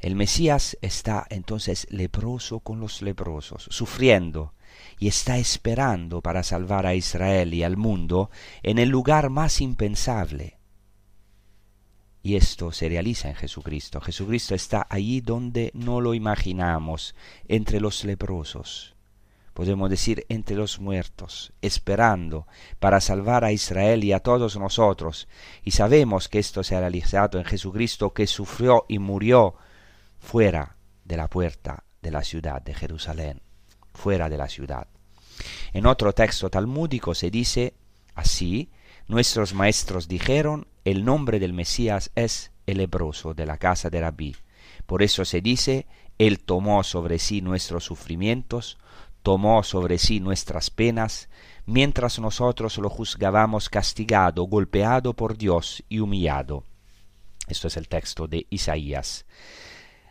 El 0.00 0.14
Mesías 0.14 0.78
está 0.80 1.26
entonces 1.30 1.86
leproso 1.90 2.60
con 2.60 2.80
los 2.80 3.02
leprosos, 3.02 3.68
sufriendo, 3.70 4.54
y 4.98 5.08
está 5.08 5.38
esperando 5.38 6.22
para 6.22 6.42
salvar 6.42 6.86
a 6.86 6.94
Israel 6.94 7.52
y 7.54 7.62
al 7.62 7.76
mundo 7.76 8.30
en 8.62 8.78
el 8.78 8.88
lugar 8.88 9.30
más 9.30 9.60
impensable. 9.60 10.58
Y 12.22 12.36
esto 12.36 12.72
se 12.72 12.88
realiza 12.88 13.28
en 13.28 13.34
Jesucristo. 13.34 14.00
Jesucristo 14.00 14.54
está 14.54 14.86
allí 14.88 15.20
donde 15.20 15.70
no 15.74 16.00
lo 16.00 16.14
imaginamos, 16.14 17.14
entre 17.46 17.80
los 17.80 18.04
leprosos 18.04 18.97
podemos 19.58 19.90
decir, 19.90 20.24
entre 20.28 20.54
los 20.54 20.78
muertos, 20.78 21.52
esperando 21.62 22.46
para 22.78 23.00
salvar 23.00 23.44
a 23.44 23.50
Israel 23.50 24.04
y 24.04 24.12
a 24.12 24.20
todos 24.20 24.56
nosotros. 24.56 25.26
Y 25.64 25.72
sabemos 25.72 26.28
que 26.28 26.38
esto 26.38 26.62
se 26.62 26.76
ha 26.76 26.80
realizado 26.80 27.40
en 27.40 27.44
Jesucristo 27.44 28.14
que 28.14 28.28
sufrió 28.28 28.84
y 28.86 29.00
murió 29.00 29.56
fuera 30.20 30.76
de 31.04 31.16
la 31.16 31.26
puerta 31.26 31.82
de 32.00 32.12
la 32.12 32.22
ciudad 32.22 32.62
de 32.62 32.72
Jerusalén, 32.72 33.42
fuera 33.94 34.28
de 34.28 34.38
la 34.38 34.48
ciudad. 34.48 34.86
En 35.72 35.86
otro 35.86 36.12
texto 36.12 36.50
talmúdico 36.50 37.16
se 37.16 37.28
dice 37.28 37.74
así, 38.14 38.70
nuestros 39.08 39.54
maestros 39.54 40.06
dijeron, 40.06 40.68
el 40.84 41.04
nombre 41.04 41.40
del 41.40 41.52
Mesías 41.52 42.12
es 42.14 42.52
el 42.64 42.78
leproso 42.78 43.34
de 43.34 43.44
la 43.44 43.58
casa 43.58 43.90
de 43.90 44.02
Rabí. 44.02 44.36
Por 44.86 45.02
eso 45.02 45.24
se 45.24 45.40
dice, 45.40 45.88
Él 46.16 46.38
tomó 46.38 46.84
sobre 46.84 47.18
sí 47.18 47.40
nuestros 47.40 47.82
sufrimientos, 47.82 48.78
tomó 49.22 49.62
sobre 49.62 49.98
sí 49.98 50.20
nuestras 50.20 50.70
penas, 50.70 51.28
mientras 51.66 52.18
nosotros 52.18 52.78
lo 52.78 52.88
juzgábamos 52.88 53.68
castigado, 53.68 54.44
golpeado 54.44 55.14
por 55.14 55.36
Dios 55.36 55.82
y 55.88 56.00
humillado. 56.00 56.64
Esto 57.48 57.68
es 57.68 57.76
el 57.76 57.88
texto 57.88 58.26
de 58.26 58.46
Isaías. 58.50 59.24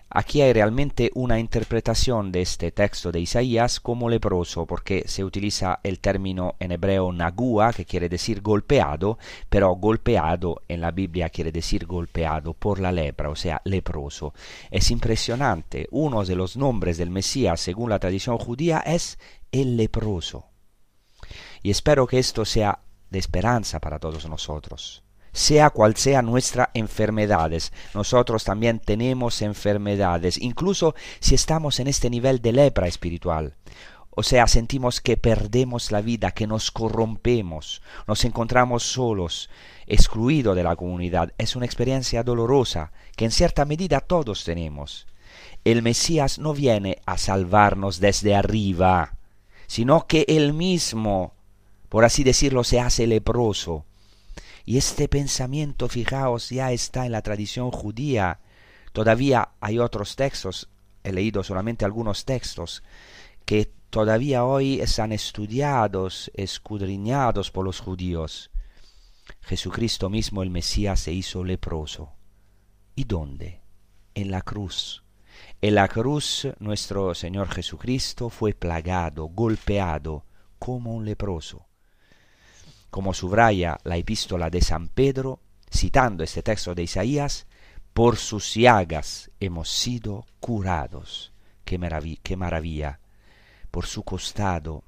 Aquí 0.10 0.42
hay 0.42 0.54
realmente 0.54 1.12
una 1.16 1.38
interpretación 1.38 2.32
de 2.32 2.42
este 2.42 2.72
texto 2.72 3.12
de 3.12 3.20
Isaías 3.20 3.82
como 3.82 4.10
leproso, 4.10 4.66
porque 4.66 5.04
se 5.06 5.24
utiliza 5.24 5.82
el 5.84 6.00
término 6.00 6.56
en 6.60 6.72
hebreo 6.72 7.12
nagua, 7.12 7.74
que 7.74 7.84
quiere 7.84 8.08
decir 8.08 8.42
golpeado, 8.42 9.18
pero 9.50 9.76
golpeado 9.76 10.62
en 10.70 10.80
la 10.80 10.92
Biblia 10.92 11.30
quiere 11.30 11.52
decir 11.52 11.86
golpeado 11.86 12.54
por 12.54 12.80
la 12.80 12.92
lepra, 12.92 13.30
o 13.30 13.36
sea, 13.36 13.62
leproso. 13.66 14.34
Es 14.72 14.92
impresionante. 14.92 15.88
Uno 15.92 16.24
de 16.24 16.36
los 16.36 16.56
nombres 16.56 16.98
del 16.98 17.10
Mesías, 17.10 17.60
según 17.60 17.90
la 17.90 18.00
tradición 18.00 18.38
judía, 18.38 18.80
es 18.80 19.20
el 19.52 19.76
leproso. 19.76 20.46
Y 21.62 21.72
espero 21.72 22.08
que 22.08 22.20
esto 22.20 22.46
sea 22.46 22.80
de 23.10 23.20
esperanza 23.20 23.82
para 23.82 24.00
todos 24.00 24.28
nosotros 24.30 25.04
sea 25.38 25.70
cual 25.70 25.96
sea 25.96 26.22
nuestra 26.22 26.72
enfermedades. 26.74 27.72
Nosotros 27.94 28.44
también 28.44 28.80
tenemos 28.80 29.42
enfermedades, 29.42 30.38
incluso 30.40 30.96
si 31.20 31.36
estamos 31.36 31.80
en 31.80 31.88
este 31.88 32.10
nivel 32.10 32.42
de 32.42 32.54
lepra 32.54 32.88
espiritual. 32.88 33.54
O 34.10 34.24
sea, 34.24 34.48
sentimos 34.48 35.00
que 35.00 35.16
perdemos 35.16 35.92
la 35.92 36.02
vida, 36.02 36.32
que 36.32 36.48
nos 36.48 36.72
corrompemos, 36.72 37.84
nos 38.08 38.26
encontramos 38.26 38.82
solos, 38.82 39.52
excluidos 39.86 40.56
de 40.56 40.64
la 40.64 40.76
comunidad. 40.76 41.32
Es 41.38 41.56
una 41.56 41.68
experiencia 41.68 42.24
dolorosa 42.24 42.92
que 43.16 43.26
en 43.26 43.32
cierta 43.32 43.64
medida 43.64 44.00
todos 44.00 44.44
tenemos. 44.44 45.06
El 45.64 45.84
Mesías 45.84 46.40
no 46.40 46.54
viene 46.54 46.98
a 47.06 47.20
salvarnos 47.20 48.00
desde 48.00 48.34
arriba, 48.34 49.14
sino 49.68 50.08
que 50.08 50.26
Él 50.28 50.54
mismo 50.54 51.34
por 51.90 52.04
así 52.04 52.24
decirlo, 52.24 52.64
se 52.64 52.80
hace 52.80 53.08
leproso. 53.08 53.86
Y 54.68 54.78
este 54.78 55.08
pensamiento, 55.08 55.88
fijaos, 55.88 56.50
ya 56.50 56.74
está 56.74 57.06
en 57.06 57.14
la 57.14 57.22
tradición 57.22 57.72
judía. 57.72 58.42
Todavía 58.92 59.52
hay 59.62 59.80
otros 59.80 60.18
textos, 60.18 60.68
he 61.06 61.14
leído 61.14 61.42
solamente 61.42 61.86
algunos 61.86 62.26
textos, 62.26 62.84
que 63.46 63.72
todavía 63.90 64.44
hoy 64.44 64.82
están 64.82 65.14
estudiados, 65.14 66.30
escudriñados 66.34 67.50
por 67.50 67.64
los 67.64 67.80
judíos. 67.80 68.52
Jesucristo 69.40 70.10
mismo, 70.10 70.44
el 70.44 70.50
Mesías, 70.50 71.00
se 71.00 71.14
hizo 71.14 71.46
leproso. 71.46 72.12
¿Y 72.94 73.06
dónde? 73.06 73.62
En 74.16 74.32
la 74.32 74.42
cruz. 74.42 75.02
En 75.62 75.76
la 75.76 75.88
cruz 75.88 76.46
nuestro 76.60 77.16
Señor 77.16 77.48
Jesucristo 77.48 78.30
fue 78.30 78.54
plagado, 78.54 79.28
golpeado, 79.28 80.26
como 80.60 80.94
un 80.94 81.06
leproso. 81.06 81.67
Como 82.90 83.14
subraya 83.14 83.78
la 83.84 83.98
epístola 83.98 84.50
de 84.50 84.62
San 84.62 84.88
Pedro, 84.88 85.40
citando 85.70 86.24
este 86.24 86.44
texto 86.44 86.74
de 86.74 86.84
Isaías, 86.84 87.46
por 87.94 88.18
sus 88.18 88.54
llagas 88.54 89.32
hemos 89.40 89.70
sido 89.70 90.26
curados. 90.40 91.34
Qué, 91.66 91.78
maravilla. 92.38 93.00
Por 93.72 93.86
su 93.86 94.04
costado, 94.04 94.84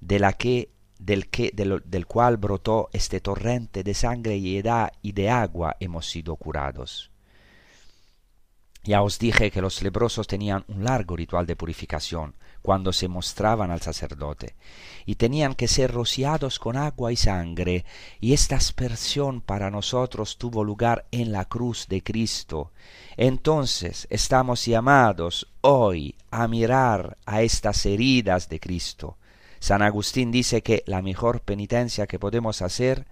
de 0.00 0.18
la 0.18 0.34
que, 0.34 0.70
del, 0.98 1.28
que, 1.30 1.52
del 1.54 2.06
cual 2.06 2.36
brotó 2.36 2.90
este 2.92 3.20
torrente 3.20 3.82
de 3.82 3.94
sangre 3.94 4.36
y 4.36 5.12
de 5.12 5.30
agua, 5.30 5.76
hemos 5.80 6.06
sido 6.06 6.36
curados. 6.36 7.10
Ya 8.82 9.02
os 9.02 9.18
dije 9.18 9.50
que 9.50 9.60
los 9.60 9.82
leprosos 9.82 10.26
tenían 10.26 10.64
un 10.68 10.84
largo 10.84 11.14
ritual 11.14 11.46
de 11.46 11.56
purificación 11.56 12.34
cuando 12.62 12.92
se 12.92 13.08
mostraban 13.08 13.70
al 13.70 13.80
sacerdote, 13.80 14.54
y 15.06 15.14
tenían 15.14 15.54
que 15.54 15.68
ser 15.68 15.92
rociados 15.92 16.58
con 16.58 16.76
agua 16.76 17.12
y 17.12 17.16
sangre, 17.16 17.84
y 18.20 18.32
esta 18.32 18.56
aspersión 18.56 19.40
para 19.40 19.70
nosotros 19.70 20.38
tuvo 20.38 20.64
lugar 20.64 21.06
en 21.10 21.32
la 21.32 21.46
cruz 21.46 21.86
de 21.88 22.02
Cristo. 22.02 22.72
Entonces 23.16 24.06
estamos 24.10 24.64
llamados 24.66 25.48
hoy 25.62 26.16
a 26.30 26.46
mirar 26.48 27.16
a 27.26 27.42
estas 27.42 27.86
heridas 27.86 28.48
de 28.48 28.60
Cristo. 28.60 29.16
San 29.58 29.82
Agustín 29.82 30.30
dice 30.30 30.62
que 30.62 30.82
la 30.86 31.02
mejor 31.02 31.42
penitencia 31.42 32.06
que 32.06 32.18
podemos 32.18 32.62
hacer 32.62 33.06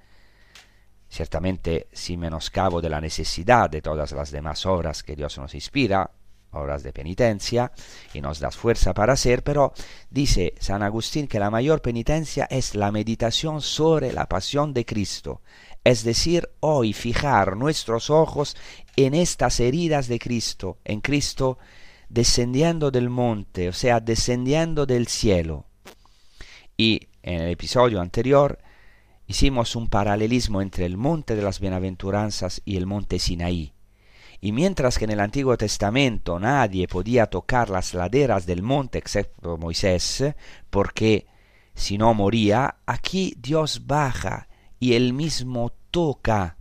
ciertamente 1.11 1.89
sin 1.93 2.21
menoscabo 2.21 2.81
de 2.81 2.91
la 2.91 3.01
necesidad 3.01 3.71
de 3.71 3.83
todas 3.83 4.13
las 4.13 4.31
demás 4.31 4.67
obras 4.67 5.03
que 5.03 5.17
Dios 5.17 5.39
nos 5.39 5.55
inspira, 5.55 6.11
obras 6.53 6.83
de 6.83 6.93
penitencia, 6.93 7.73
y 8.15 8.21
nos 8.21 8.41
da 8.41 8.51
fuerza 8.51 8.95
para 8.95 9.13
hacer, 9.13 9.43
pero 9.43 9.73
dice 10.11 10.55
San 10.59 10.83
Agustín 10.83 11.29
que 11.29 11.39
la 11.39 11.51
mayor 11.51 11.83
penitencia 11.83 12.47
es 12.51 12.75
la 12.75 12.91
meditación 12.93 13.61
sobre 13.61 14.13
la 14.13 14.27
pasión 14.27 14.73
de 14.73 14.85
Cristo, 14.85 15.43
es 15.85 16.05
decir, 16.05 16.51
hoy 16.61 16.93
fijar 16.93 17.57
nuestros 17.57 18.11
ojos 18.11 18.57
en 18.97 19.15
estas 19.15 19.61
heridas 19.61 20.09
de 20.09 20.19
Cristo, 20.19 20.79
en 20.85 21.01
Cristo 21.01 21.59
descendiendo 22.09 22.91
del 22.91 23.11
monte, 23.11 23.69
o 23.69 23.73
sea, 23.73 24.01
descendiendo 24.01 24.87
del 24.87 25.07
cielo. 25.07 25.67
Y 26.77 27.09
en 27.23 27.41
el 27.41 27.51
episodio 27.51 28.01
anterior 28.01 28.59
hicimos 29.27 29.77
un 29.77 29.89
paralelismo 29.89 30.63
entre 30.63 30.87
el 30.87 30.97
monte 30.97 31.37
de 31.37 31.43
las 31.43 31.61
bienaventuranzas 31.61 32.63
y 32.65 32.77
el 32.77 32.87
monte 32.87 33.19
Sinaí. 33.19 33.73
Y 34.41 34.53
mientras 34.53 34.99
que 34.99 35.05
en 35.05 35.11
el 35.11 35.21
Antiguo 35.21 35.57
Testamento 35.57 36.39
nadie 36.39 36.87
podía 36.87 37.27
tocar 37.27 37.71
las 37.71 37.95
laderas 37.95 38.47
del 38.47 38.63
monte 38.63 38.99
excepto 38.99 39.57
Moisés, 39.57 40.25
porque 40.71 41.27
si 41.75 41.99
no 41.99 42.15
moría, 42.15 42.77
aquí 42.87 43.35
Dios 43.39 43.87
baja 43.87 44.49
y 44.79 44.95
él 44.95 45.13
mismo 45.13 45.73
toca. 45.91 46.57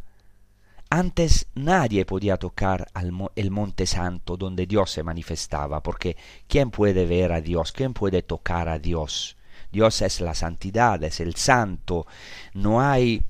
Antes 0.89 1.47
nadie 1.53 2.05
podía 2.05 2.37
tocar 2.37 2.87
el 3.35 3.51
monte 3.51 3.85
santo 3.85 4.37
donde 4.37 4.65
Dios 4.65 4.89
se 4.89 5.03
manifestaba, 5.03 5.83
porque 5.83 6.15
¿quién 6.47 6.71
puede 6.71 7.05
ver 7.05 7.33
a 7.33 7.41
Dios? 7.41 7.73
¿Quién 7.73 7.93
puede 7.93 8.21
tocar 8.21 8.69
a 8.69 8.79
Dios? 8.79 9.37
Dios 9.71 10.01
es 10.01 10.21
la 10.21 10.33
santidad, 10.33 11.03
es 11.03 11.19
el 11.19 11.35
santo. 11.35 12.07
No 12.53 12.81
hay 12.81 13.21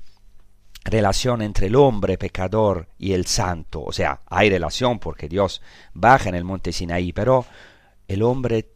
relación 0.88 1.42
entre 1.42 1.66
el 1.68 1.76
hombre 1.76 2.18
pecador 2.18 2.88
y 2.98 3.12
el 3.12 3.26
santo. 3.26 3.82
O 3.82 3.92
sea, 3.92 4.20
hay 4.26 4.50
relación 4.50 4.98
porque 4.98 5.28
Dios 5.28 5.62
baja 5.94 6.28
en 6.28 6.34
el 6.34 6.44
monte 6.44 6.72
Sinaí, 6.72 7.12
pero 7.12 7.46
el 8.06 8.22
hombre 8.22 8.70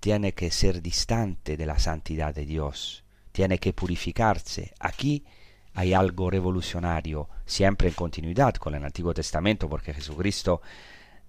tiene 0.00 0.32
que 0.32 0.50
ser 0.50 0.82
distante 0.82 1.56
de 1.56 1.66
la 1.66 1.78
santidad 1.78 2.34
de 2.34 2.46
Dios, 2.46 3.04
tiene 3.32 3.58
que 3.58 3.72
purificarse. 3.72 4.72
Aquí 4.78 5.24
hay 5.74 5.92
algo 5.92 6.30
revolucionario, 6.30 7.28
siempre 7.44 7.88
en 7.88 7.94
continuidad 7.94 8.54
con 8.54 8.74
el 8.74 8.84
Antiguo 8.84 9.12
Testamento, 9.12 9.68
porque 9.68 9.92
Jesucristo 9.92 10.62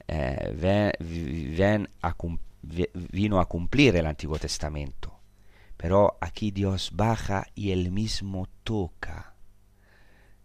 eh, 0.07 0.93
vino 3.11 3.39
a 3.39 3.45
cumplir 3.45 3.95
el 3.95 4.05
Antiguo 4.05 4.39
Testamento. 4.39 5.19
Pero 5.75 6.17
aquí 6.21 6.51
Dios 6.51 6.91
baja 6.93 7.47
y 7.55 7.71
él 7.71 7.91
mismo 7.91 8.47
toca. 8.63 9.26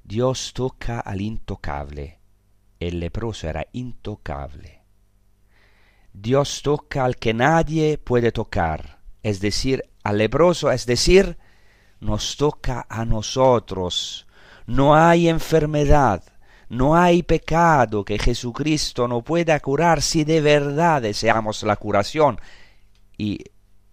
Dios 0.04 0.52
toca 0.52 1.00
al 1.00 1.20
intocable. 1.20 2.18
El 2.80 3.00
leproso 3.00 3.48
era 3.48 3.66
intocable. 3.72 4.82
Dios 6.12 6.62
toca 6.62 7.04
al 7.04 7.16
que 7.16 7.32
nadie 7.32 7.96
puede 7.96 8.32
tocar, 8.32 9.00
es 9.22 9.40
decir, 9.40 9.84
al 10.02 10.18
leproso, 10.18 10.70
es 10.70 10.84
decir, 10.84 11.38
nos 12.00 12.36
toca 12.36 12.86
a 12.88 13.04
nosotros. 13.04 14.26
No 14.66 14.94
hay 14.94 15.28
enfermedad, 15.28 16.22
no 16.68 16.96
hay 16.96 17.22
pecado 17.22 18.04
que 18.04 18.18
Jesucristo 18.18 19.08
no 19.08 19.22
pueda 19.22 19.58
curar 19.60 20.02
si 20.02 20.24
de 20.24 20.40
verdad 20.40 21.02
deseamos 21.02 21.62
la 21.62 21.76
curación 21.76 22.40
y 23.16 23.44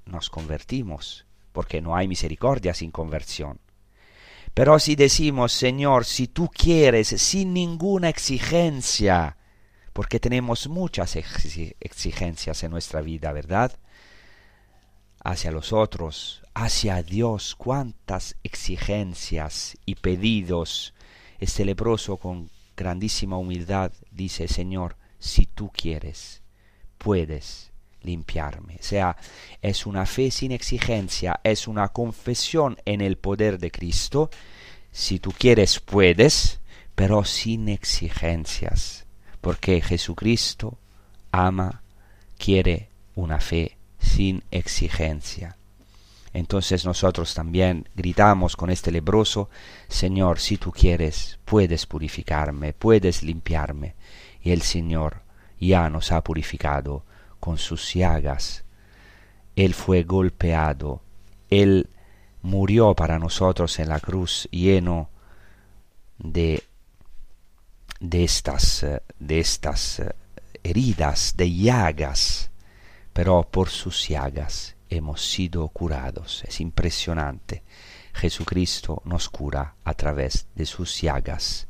nos 0.05 0.30
convertimos 0.30 1.26
porque 1.51 1.82
no 1.82 1.95
hay 1.95 2.07
misericordia 2.07 2.74
sin 2.74 2.91
conversión. 2.91 3.60
Pero 4.54 4.80
si 4.80 4.95
decimos, 4.95 5.54
Señor, 5.54 6.06
si 6.06 6.28
tú 6.28 6.50
quieres, 6.50 7.08
sin 7.08 7.54
ninguna 7.54 8.10
exigencia, 8.10 9.38
porque 9.93 10.20
tenemos 10.20 10.68
muchas 10.68 11.16
exigencias 11.16 12.64
en 12.64 12.72
nuestra 12.72 13.02
vida, 13.02 13.32
¿verdad? 13.32 13.78
Hacia 15.24 15.52
los 15.52 15.74
otros, 15.74 16.43
hacia 16.54 17.02
Dios, 17.04 17.56
cuántas 17.56 18.36
exigencias 18.43 19.78
y 19.86 19.95
pedidos. 19.95 20.93
Este 21.39 21.66
leproso 21.66 22.18
con 22.18 22.50
grandísima 22.76 23.38
humildad 23.38 23.91
dice, 24.12 24.47
Señor, 24.47 24.97
si 25.20 25.45
tú 25.45 25.70
quieres, 25.74 26.41
puedes 26.97 27.69
limpiarme. 28.04 28.78
O 28.80 28.84
sea, 28.84 29.18
es 29.62 29.86
una 29.86 30.06
fe 30.06 30.32
sin 30.32 30.52
exigencia, 30.52 31.39
es 31.43 31.68
una 31.68 31.89
confesión 31.89 32.78
en 32.86 33.02
el 33.02 33.18
poder 33.18 33.60
de 33.60 33.72
Cristo. 33.72 34.30
Si 34.91 35.20
tú 35.20 35.32
quieres, 35.38 35.80
puedes, 35.80 36.60
pero 36.95 37.24
sin 37.24 37.70
exigencias, 37.70 39.06
porque 39.41 39.82
Jesucristo 39.82 40.78
ama, 41.32 41.82
quiere 42.38 42.89
una 43.16 43.39
fe 43.39 43.78
sin 44.00 44.43
exigencia. 44.52 45.56
Entonces 46.34 46.86
nosotros 46.86 47.34
también 47.34 47.88
gritamos 47.95 48.56
con 48.56 48.70
este 48.70 48.91
lebroso, 48.91 49.50
Señor, 49.88 50.39
si 50.39 50.58
tú 50.58 50.72
quieres, 50.72 51.39
puedes 51.43 51.86
purificarme, 51.86 52.74
puedes 52.74 53.24
limpiarme. 53.24 53.95
Y 54.41 54.52
el 54.52 54.62
Señor 54.62 55.24
ya 55.60 55.89
nos 55.89 56.12
ha 56.12 56.24
purificado 56.24 57.04
con 57.40 57.58
sus 57.58 57.94
llagas. 57.94 58.64
Él 59.56 59.74
fue 59.74 60.04
golpeado, 60.04 61.02
Él 61.50 61.90
murió 62.42 62.96
para 62.96 63.20
nosotros 63.20 63.80
en 63.80 63.90
la 63.90 64.00
cruz 64.00 64.48
lleno 64.52 65.10
de, 66.18 66.64
de 68.00 68.24
estas, 68.24 68.86
de 69.20 69.40
estas 69.40 70.02
heridas, 70.64 71.34
de 71.36 71.54
llagas, 71.54 72.52
pero 73.14 73.44
por 73.44 73.70
sus 73.70 74.08
llagas 74.08 74.76
hemos 74.90 75.22
sido 75.30 75.68
curados. 75.70 76.44
Es 76.48 76.62
impresionante. 76.62 77.64
Jesucristo 78.14 79.02
nos 79.06 79.30
cura 79.30 79.76
a 79.84 79.94
través 79.94 80.48
de 80.56 80.66
sus 80.66 81.02
llagas. 81.02 81.68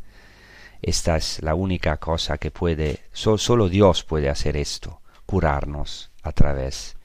Esta 0.82 1.18
es 1.18 1.42
la 1.42 1.56
única 1.56 1.98
cosa 1.98 2.38
que 2.38 2.52
puede, 2.52 3.02
solo 3.12 3.68
Dios 3.68 4.04
puede 4.04 4.30
hacer 4.30 4.56
esto 4.56 5.02
curarnos 5.30 6.10
a 6.24 6.32
través 6.32 6.96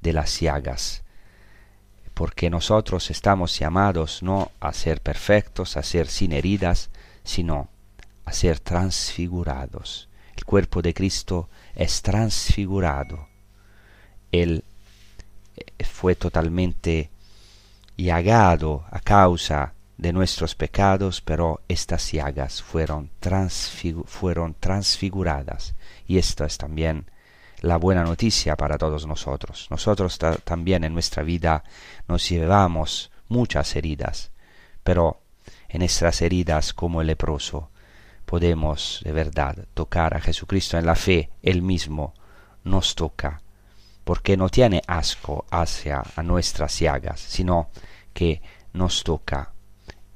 de 0.00 0.14
las 0.14 0.40
llagas, 0.40 1.02
porque 2.14 2.48
nosotros 2.48 3.10
estamos 3.10 3.58
llamados 3.58 4.22
no 4.22 4.52
a 4.58 4.72
ser 4.72 5.02
perfectos, 5.02 5.76
a 5.76 5.82
ser 5.82 6.06
sin 6.06 6.32
heridas, 6.32 6.88
sino 7.24 7.68
a 8.24 8.32
ser 8.32 8.58
transfigurados. 8.58 10.08
El 10.34 10.46
cuerpo 10.46 10.80
de 10.80 10.94
Cristo 10.94 11.50
es 11.74 12.00
transfigurado. 12.00 13.28
Él 14.32 14.64
eh, 15.54 15.84
fue 15.84 16.14
totalmente 16.14 17.10
llagado 17.98 18.86
a 18.90 19.00
causa 19.00 19.74
de 19.98 20.14
nuestros 20.14 20.54
pecados, 20.54 21.20
pero 21.20 21.60
estas 21.68 22.10
llagas 22.12 22.62
fueron, 22.62 23.10
fueron 24.06 24.54
transfiguradas. 24.58 25.74
Y 26.06 26.16
esto 26.16 26.46
es 26.46 26.56
también 26.56 27.10
la 27.64 27.78
buena 27.78 28.04
noticia 28.04 28.56
para 28.56 28.78
todos 28.78 29.06
nosotros. 29.06 29.66
Nosotros 29.70 30.18
también 30.44 30.84
en 30.84 30.92
nuestra 30.92 31.22
vida 31.22 31.64
nos 32.06 32.28
llevamos 32.28 33.10
muchas 33.28 33.74
heridas, 33.74 34.30
pero 34.82 35.22
en 35.68 35.82
estas 35.82 36.22
heridas 36.22 36.74
como 36.74 37.00
el 37.00 37.08
leproso 37.08 37.70
podemos 38.26 39.00
de 39.04 39.12
verdad 39.12 39.66
tocar 39.74 40.14
a 40.16 40.20
Jesucristo 40.20 40.78
en 40.78 40.86
la 40.86 40.94
fe, 40.94 41.30
Él 41.42 41.62
mismo 41.62 42.14
nos 42.64 42.94
toca, 42.94 43.40
porque 44.04 44.36
no 44.36 44.48
tiene 44.48 44.82
asco 44.86 45.46
hacia 45.50 46.02
a 46.16 46.22
nuestras 46.22 46.78
llagas, 46.78 47.20
sino 47.20 47.70
que 48.12 48.42
nos 48.72 49.04
toca 49.04 49.52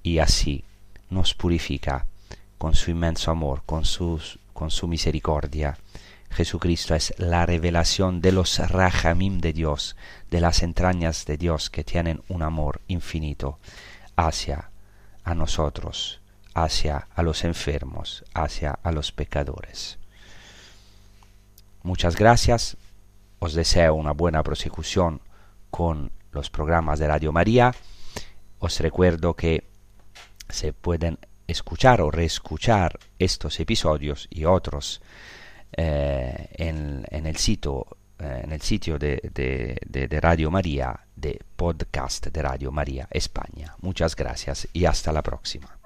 y 0.03 0.19
así 0.19 0.65
nos 1.11 1.35
purifica 1.35 2.07
con 2.59 2.75
su 2.75 2.91
inmenso 2.91 3.31
amor, 3.31 3.63
con, 3.65 3.85
con 4.53 4.71
su 4.71 4.89
misericordia. 4.89 5.79
Jesucristo 6.31 6.95
es 6.95 7.15
la 7.19 7.47
revelación 7.47 8.21
de 8.21 8.33
los 8.33 8.59
rajamim 8.59 9.41
de 9.41 9.53
Dios, 9.53 9.97
de 10.31 10.41
las 10.41 10.63
entrañas 10.63 11.25
de 11.27 11.37
Dios 11.37 11.71
que 11.71 11.85
tienen 11.85 12.23
un 12.29 12.43
amor 12.43 12.81
infinito 12.87 13.59
hacia 14.17 14.71
a 15.25 15.35
nosotros, 15.35 16.21
hacia 16.55 17.09
a 17.15 17.23
los 17.23 17.45
enfermos, 17.45 18.25
hacia 18.35 18.79
a 18.83 18.93
los 18.93 19.13
pecadores. 19.13 19.99
Muchas 21.83 22.17
gracias, 22.17 22.77
os 23.39 23.55
deseo 23.55 23.95
una 23.95 24.13
buena 24.13 24.43
prosecución 24.43 25.21
con 25.71 26.11
los 26.33 26.51
programas 26.51 26.99
de 26.99 27.09
Radio 27.09 27.33
María. 27.33 27.75
Os 28.59 28.81
recuerdo 28.81 29.35
que 29.35 29.65
se 30.49 30.73
pueden 30.73 31.19
escuchar 31.47 32.01
o 32.01 32.11
reescuchar 32.11 32.99
estos 33.19 33.61
episodios 33.61 34.29
y 34.31 34.45
otros 34.45 35.01
eh, 35.73 36.49
en, 36.53 37.27
el 37.27 37.37
sitio, 37.37 37.87
eh, 38.19 38.41
en 38.45 38.53
el 38.53 38.61
sitio 38.61 38.99
de, 38.99 39.21
de 39.33 40.21
Radio 40.21 40.51
María, 40.51 40.99
de 41.15 41.41
podcast 41.57 42.27
de 42.27 42.43
Radio 42.43 42.71
María 42.73 43.09
España. 43.11 43.75
Muchas 43.81 44.15
gracias 44.17 44.69
y 44.73 44.85
hasta 44.85 45.13
la 45.13 45.23
próxima. 45.23 45.79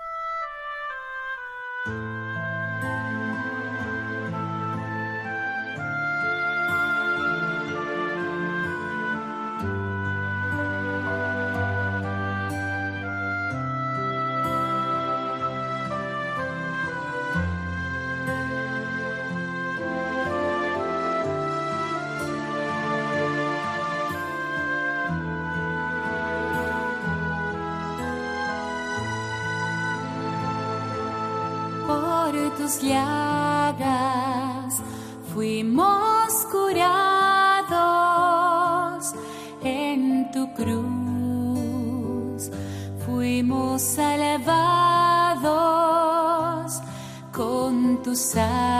Llagas 32.81 34.33
fuimos 35.35 36.47
curados 36.51 37.73
en 39.63 40.31
tu 40.31 40.53
cruz, 40.55 42.51
fuimos 43.05 43.83
salvados 43.83 44.43
con 47.33 48.03
tu 48.03 48.15
sangre, 48.15 48.72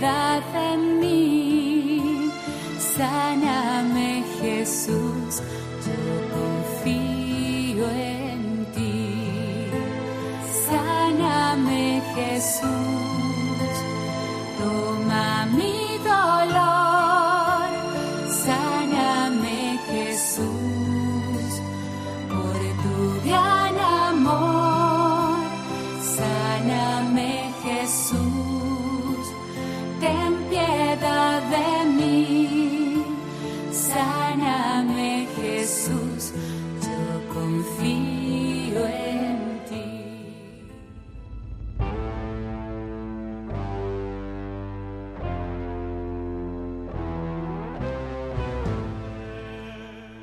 piedad 0.00 0.42
mí, 0.98 2.30
sáname 2.78 4.24
Jesús, 4.40 5.42
yo 5.84 6.00
confío 6.32 7.90
en 7.90 8.64
Jesús, 12.14 12.89